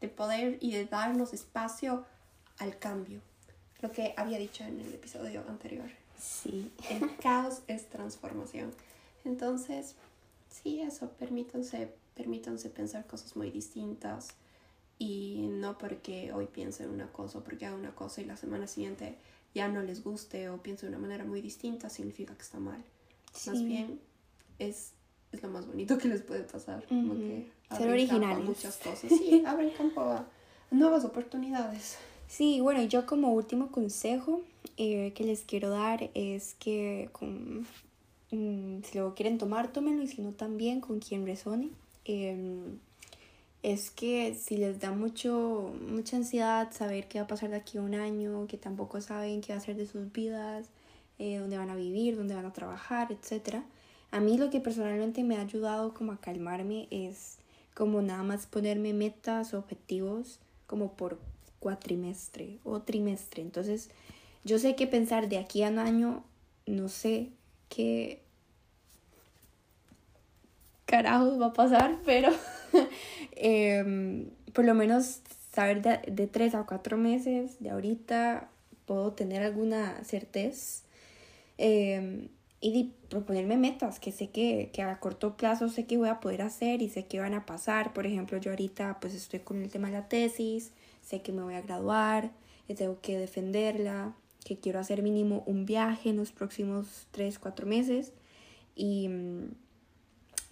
de 0.01 0.09
poder 0.09 0.57
y 0.59 0.73
de 0.73 0.85
darnos 0.85 1.33
espacio 1.33 2.03
al 2.57 2.77
cambio. 2.77 3.21
Lo 3.81 3.91
que 3.91 4.13
había 4.17 4.37
dicho 4.37 4.63
en 4.63 4.79
el 4.79 4.93
episodio 4.93 5.45
anterior. 5.47 5.89
Sí. 6.19 6.71
El 6.89 7.15
caos 7.17 7.61
es 7.67 7.89
transformación. 7.89 8.73
Entonces, 9.23 9.95
sí, 10.49 10.81
eso, 10.81 11.09
permítanse, 11.19 11.93
permítanse 12.15 12.69
pensar 12.69 13.05
cosas 13.05 13.35
muy 13.35 13.51
distintas 13.51 14.29
y 15.03 15.47
no 15.49 15.77
porque 15.77 16.31
hoy 16.31 16.45
piensen 16.45 16.89
una 16.89 17.11
cosa 17.11 17.39
o 17.39 17.43
porque 17.43 17.65
haga 17.65 17.75
una 17.75 17.93
cosa 17.93 18.21
y 18.21 18.25
la 18.25 18.37
semana 18.37 18.67
siguiente 18.67 19.17
ya 19.53 19.67
no 19.67 19.81
les 19.81 20.03
guste 20.03 20.49
o 20.49 20.61
piense 20.61 20.85
de 20.85 20.91
una 20.91 20.99
manera 20.99 21.25
muy 21.25 21.41
distinta, 21.41 21.89
significa 21.89 22.33
que 22.35 22.41
está 22.41 22.59
mal. 22.59 22.83
Más 23.45 23.63
bien, 23.63 23.99
es 24.59 24.93
es 25.33 25.41
lo 25.41 25.49
más 25.49 25.65
bonito 25.67 25.97
que 25.97 26.07
les 26.07 26.21
puede 26.21 26.43
pasar. 26.43 26.85
Como 26.87 27.15
que 27.15 27.49
Ser 27.75 27.89
originales. 27.89 28.45
Muchas 28.45 28.77
cosas. 28.77 29.09
Sí, 29.09 29.43
abren 29.47 29.71
campo 29.71 30.01
a 30.01 30.27
nuevas 30.71 31.03
oportunidades. 31.05 31.97
Sí, 32.27 32.61
bueno, 32.61 32.83
yo 32.83 33.05
como 33.05 33.33
último 33.33 33.71
consejo 33.71 34.41
eh, 34.77 35.11
que 35.15 35.23
les 35.23 35.41
quiero 35.41 35.69
dar 35.69 36.11
es 36.13 36.55
que 36.59 37.09
con, 37.11 37.65
mm, 38.31 38.83
si 38.83 38.97
lo 38.97 39.15
quieren 39.15 39.37
tomar, 39.37 39.73
tómenlo 39.73 40.03
y 40.03 40.07
si 40.07 40.21
no 40.21 40.31
también 40.31 40.81
con 40.81 40.99
quien 40.99 41.25
resone. 41.25 41.71
Em, 42.05 42.77
es 43.63 43.89
que 43.89 44.35
si 44.35 44.57
les 44.57 44.79
da 44.79 44.91
mucho, 44.91 45.73
mucha 45.87 46.17
ansiedad 46.17 46.71
saber 46.71 47.07
qué 47.07 47.17
va 47.19 47.25
a 47.25 47.27
pasar 47.27 47.49
de 47.49 47.55
aquí 47.55 47.79
a 47.79 47.81
un 47.81 47.95
año, 47.95 48.45
que 48.47 48.57
tampoco 48.57 49.01
saben 49.01 49.41
qué 49.41 49.53
va 49.53 49.55
a 49.55 49.61
hacer 49.61 49.75
de 49.75 49.87
sus 49.87 50.11
vidas, 50.11 50.67
eh, 51.17 51.37
dónde 51.37 51.57
van 51.57 51.71
a 51.71 51.75
vivir, 51.75 52.15
dónde 52.15 52.35
van 52.35 52.45
a 52.45 52.53
trabajar, 52.53 53.11
etcétera 53.11 53.63
a 54.13 54.19
mí 54.19 54.37
lo 54.37 54.51
que 54.51 54.59
personalmente 54.59 55.23
me 55.23 55.37
ha 55.37 55.41
ayudado 55.41 55.95
como 55.95 56.11
a 56.11 56.21
calmarme 56.21 56.87
es 56.91 57.39
como 57.73 57.99
nada 58.03 58.21
más 58.21 58.45
ponerme 58.45 58.93
metas, 58.93 59.55
objetivos 59.55 60.39
como 60.67 60.93
por 60.93 61.17
cuatrimestre 61.57 62.59
o 62.63 62.79
trimestre. 62.79 63.41
Entonces, 63.41 63.89
yo 64.43 64.59
sé 64.59 64.75
que 64.75 64.85
pensar 64.85 65.29
de 65.29 65.39
aquí 65.39 65.63
a 65.63 65.69
un 65.69 65.79
año, 65.79 66.23
no 66.67 66.89
sé 66.89 67.31
qué 67.69 68.21
carajos 70.85 71.41
va 71.41 71.47
a 71.47 71.53
pasar, 71.53 71.97
pero 72.05 72.29
em, 73.35 74.29
por 74.53 74.65
lo 74.65 74.73
menos 74.73 75.21
saber 75.53 75.81
de, 75.81 76.27
tres 76.27 76.55
a 76.55 76.63
cuatro 76.63 76.97
meses 76.97 77.57
de 77.59 77.69
ahorita 77.69 78.49
puedo 78.85 79.13
tener 79.13 79.43
alguna 79.43 80.03
certeza. 80.03 80.83
Em, 81.57 82.29
y 82.61 82.93
proponerme 83.09 83.57
metas 83.57 83.99
que 83.99 84.11
sé 84.11 84.29
que, 84.29 84.69
que, 84.73 84.81
a 84.81 84.99
corto 84.99 85.35
plazo 85.35 85.67
sé 85.69 85.85
que 85.85 85.97
voy 85.97 86.07
a 86.09 86.21
poder 86.21 86.41
hacer 86.41 86.81
y 86.81 86.89
sé 86.89 87.05
que 87.05 87.19
van 87.19 87.33
a 87.33 87.45
pasar. 87.45 87.93
Por 87.93 88.05
ejemplo, 88.05 88.37
yo 88.37 88.51
ahorita 88.51 88.99
pues 89.01 89.13
estoy 89.13 89.41
con 89.41 89.61
el 89.61 89.69
tema 89.69 89.89
de 89.89 89.93
la 89.95 90.07
tesis, 90.07 90.71
sé 91.01 91.21
que 91.21 91.33
me 91.33 91.43
voy 91.43 91.55
a 91.55 91.61
graduar, 91.61 92.31
y 92.67 92.75
tengo 92.75 92.99
que 93.01 93.17
defenderla, 93.17 94.15
que 94.43 94.57
quiero 94.57 94.79
hacer 94.79 95.03
mínimo 95.03 95.43
un 95.45 95.65
viaje 95.65 96.09
en 96.09 96.17
los 96.17 96.31
próximos 96.31 97.07
3, 97.11 97.39
4 97.39 97.65
meses 97.65 98.11
y, 98.75 99.09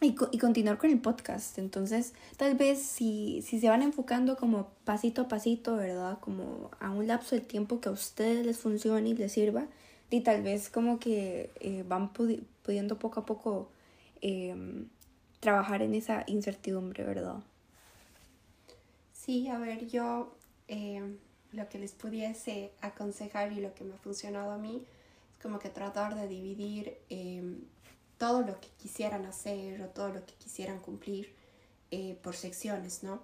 y, 0.01 0.15
y, 0.31 0.37
continuar 0.39 0.77
con 0.77 0.89
el 0.89 0.99
podcast. 0.99 1.59
Entonces, 1.59 2.13
tal 2.37 2.55
vez 2.55 2.81
si, 2.81 3.43
si 3.43 3.59
se 3.59 3.69
van 3.69 3.83
enfocando 3.83 4.35
como 4.35 4.69
pasito 4.83 5.21
a 5.21 5.27
pasito, 5.27 5.75
¿verdad? 5.75 6.19
Como 6.19 6.71
a 6.79 6.89
un 6.89 7.07
lapso 7.07 7.35
de 7.35 7.41
tiempo 7.41 7.79
que 7.79 7.89
a 7.89 7.91
ustedes 7.91 8.45
les 8.45 8.57
funcione 8.57 9.09
y 9.09 9.13
les 9.13 9.31
sirva, 9.31 9.67
y 10.09 10.21
tal 10.21 10.41
vez 10.41 10.69
como 10.69 10.99
que 10.99 11.51
eh, 11.59 11.83
van 11.87 12.11
pudiendo 12.11 12.99
poco 12.99 13.21
a 13.21 13.25
poco 13.25 13.69
em, 14.21 14.87
trabajar 15.39 15.81
en 15.81 15.95
esa 15.95 16.23
incertidumbre, 16.27 17.03
¿verdad? 17.03 17.37
Sí, 19.13 19.47
a 19.47 19.57
ver, 19.57 19.87
yo 19.87 20.35
em, 20.67 21.17
lo 21.53 21.69
que 21.69 21.79
les 21.79 21.93
pudiese 21.93 22.71
aconsejar 22.81 23.53
y 23.53 23.61
lo 23.61 23.73
que 23.73 23.83
me 23.83 23.93
ha 23.93 23.97
funcionado 23.97 24.51
a 24.51 24.57
mí 24.57 24.83
es 25.31 25.41
como 25.41 25.59
que 25.59 25.69
tratar 25.69 26.15
de 26.15 26.27
dividir 26.27 26.97
em, 27.09 27.61
todo 28.21 28.43
lo 28.43 28.61
que 28.61 28.67
quisieran 28.77 29.25
hacer 29.25 29.81
o 29.81 29.87
todo 29.87 30.09
lo 30.09 30.23
que 30.27 30.35
quisieran 30.35 30.77
cumplir 30.77 31.33
eh, 31.89 32.15
por 32.21 32.35
secciones, 32.35 33.01
¿no? 33.01 33.23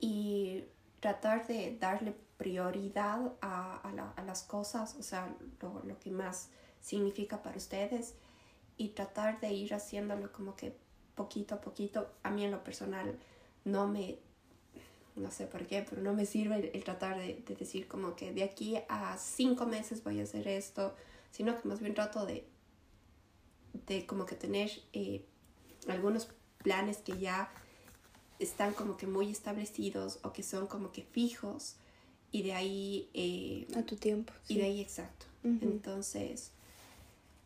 Y 0.00 0.64
tratar 1.00 1.46
de 1.46 1.76
darle 1.78 2.14
prioridad 2.38 3.34
a, 3.42 3.76
a, 4.16 4.22
las 4.22 4.42
cosas, 4.44 4.96
o 4.98 5.02
sea, 5.02 5.36
lo, 5.60 5.82
lo, 5.84 5.98
que 5.98 6.10
más 6.10 6.48
significa 6.80 7.42
para 7.42 7.58
ustedes 7.58 8.14
y 8.78 8.88
tratar 8.88 9.38
de 9.38 9.52
ir 9.52 9.74
haciéndolo 9.74 10.32
como 10.32 10.56
que 10.56 10.74
poquito 11.14 11.56
a 11.56 11.60
poquito. 11.60 12.10
A 12.22 12.30
mí 12.30 12.42
en 12.42 12.52
lo 12.52 12.64
personal 12.64 13.18
no 13.66 13.86
me, 13.86 14.18
no 15.14 15.30
sé 15.30 15.46
por 15.46 15.66
qué, 15.66 15.84
pero 15.86 16.00
no 16.00 16.14
me 16.14 16.24
sirve 16.24 16.70
el, 16.72 16.84
tratar 16.84 17.18
de, 17.18 17.44
de, 17.46 17.54
decir 17.54 17.86
como 17.86 18.16
que 18.16 18.32
de 18.32 18.44
aquí 18.44 18.78
a 18.88 19.18
cinco 19.18 19.66
meses 19.66 20.02
voy 20.02 20.20
a 20.20 20.22
hacer 20.22 20.48
esto, 20.48 20.94
sino 21.30 21.60
que 21.60 21.68
más 21.68 21.80
bien 21.80 21.92
trato 21.92 22.24
de, 22.24 22.48
de 23.86 24.06
como 24.06 24.26
que 24.26 24.34
tener 24.34 24.70
eh, 24.92 25.24
algunos 25.88 26.28
planes 26.58 26.98
que 26.98 27.18
ya 27.18 27.52
están 28.38 28.74
como 28.74 28.96
que 28.96 29.06
muy 29.06 29.30
establecidos 29.30 30.18
o 30.22 30.32
que 30.32 30.42
son 30.42 30.66
como 30.66 30.92
que 30.92 31.02
fijos 31.02 31.76
y 32.32 32.42
de 32.42 32.54
ahí... 32.54 33.10
Eh, 33.14 33.66
a 33.76 33.82
tu 33.82 33.96
tiempo. 33.96 34.32
Y 34.48 34.58
de 34.58 34.64
ahí, 34.64 34.80
exacto. 34.80 35.26
Entonces, 35.42 36.52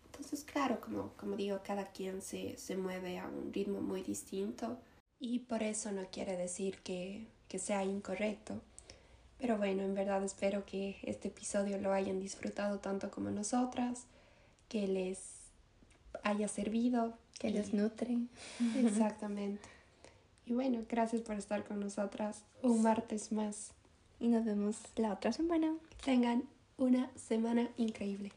entonces, 0.07 0.45
claro, 0.45 0.81
como, 0.81 1.13
como 1.17 1.37
digo, 1.37 1.61
cada 1.65 1.87
quien 1.87 2.23
se, 2.23 2.57
se 2.59 2.77
mueve 2.77 3.19
a 3.19 3.27
un 3.27 3.53
ritmo 3.53 3.81
muy 3.81 4.03
distinto 4.03 4.79
y 5.19 5.41
por 5.41 5.63
eso 5.63 5.91
no 5.93 6.07
quiere 6.11 6.37
decir 6.37 6.79
que, 6.79 7.27
que 7.49 7.59
sea 7.59 7.85
incorrecto. 7.85 8.61
Pero 9.39 9.59
bueno, 9.59 9.83
en 9.83 9.95
verdad 9.95 10.23
espero 10.23 10.65
que 10.65 10.99
este 11.03 11.29
episodio 11.29 11.79
lo 11.79 11.93
hayan 11.93 12.21
disfrutado 12.21 12.79
tanto 12.79 13.11
como 13.11 13.31
nosotras, 13.31 14.07
que 14.69 14.87
les 14.87 15.34
haya 16.23 16.49
servido. 16.49 17.15
Que 17.39 17.51
les 17.51 17.75
nutre. 17.75 18.19
Exactamente. 18.77 19.69
Y 20.47 20.53
bueno, 20.53 20.85
gracias 20.89 21.23
por 21.23 21.37
estar 21.37 21.65
con 21.65 21.81
nosotras 21.81 22.45
un 22.63 22.83
martes 22.83 23.33
más 23.33 23.73
y 24.21 24.29
nos 24.29 24.45
vemos 24.45 24.77
la 24.97 25.13
otra 25.13 25.33
semana. 25.33 25.75
Tengan 26.05 26.45
una 26.77 27.11
semana 27.17 27.69
increíble. 27.77 28.33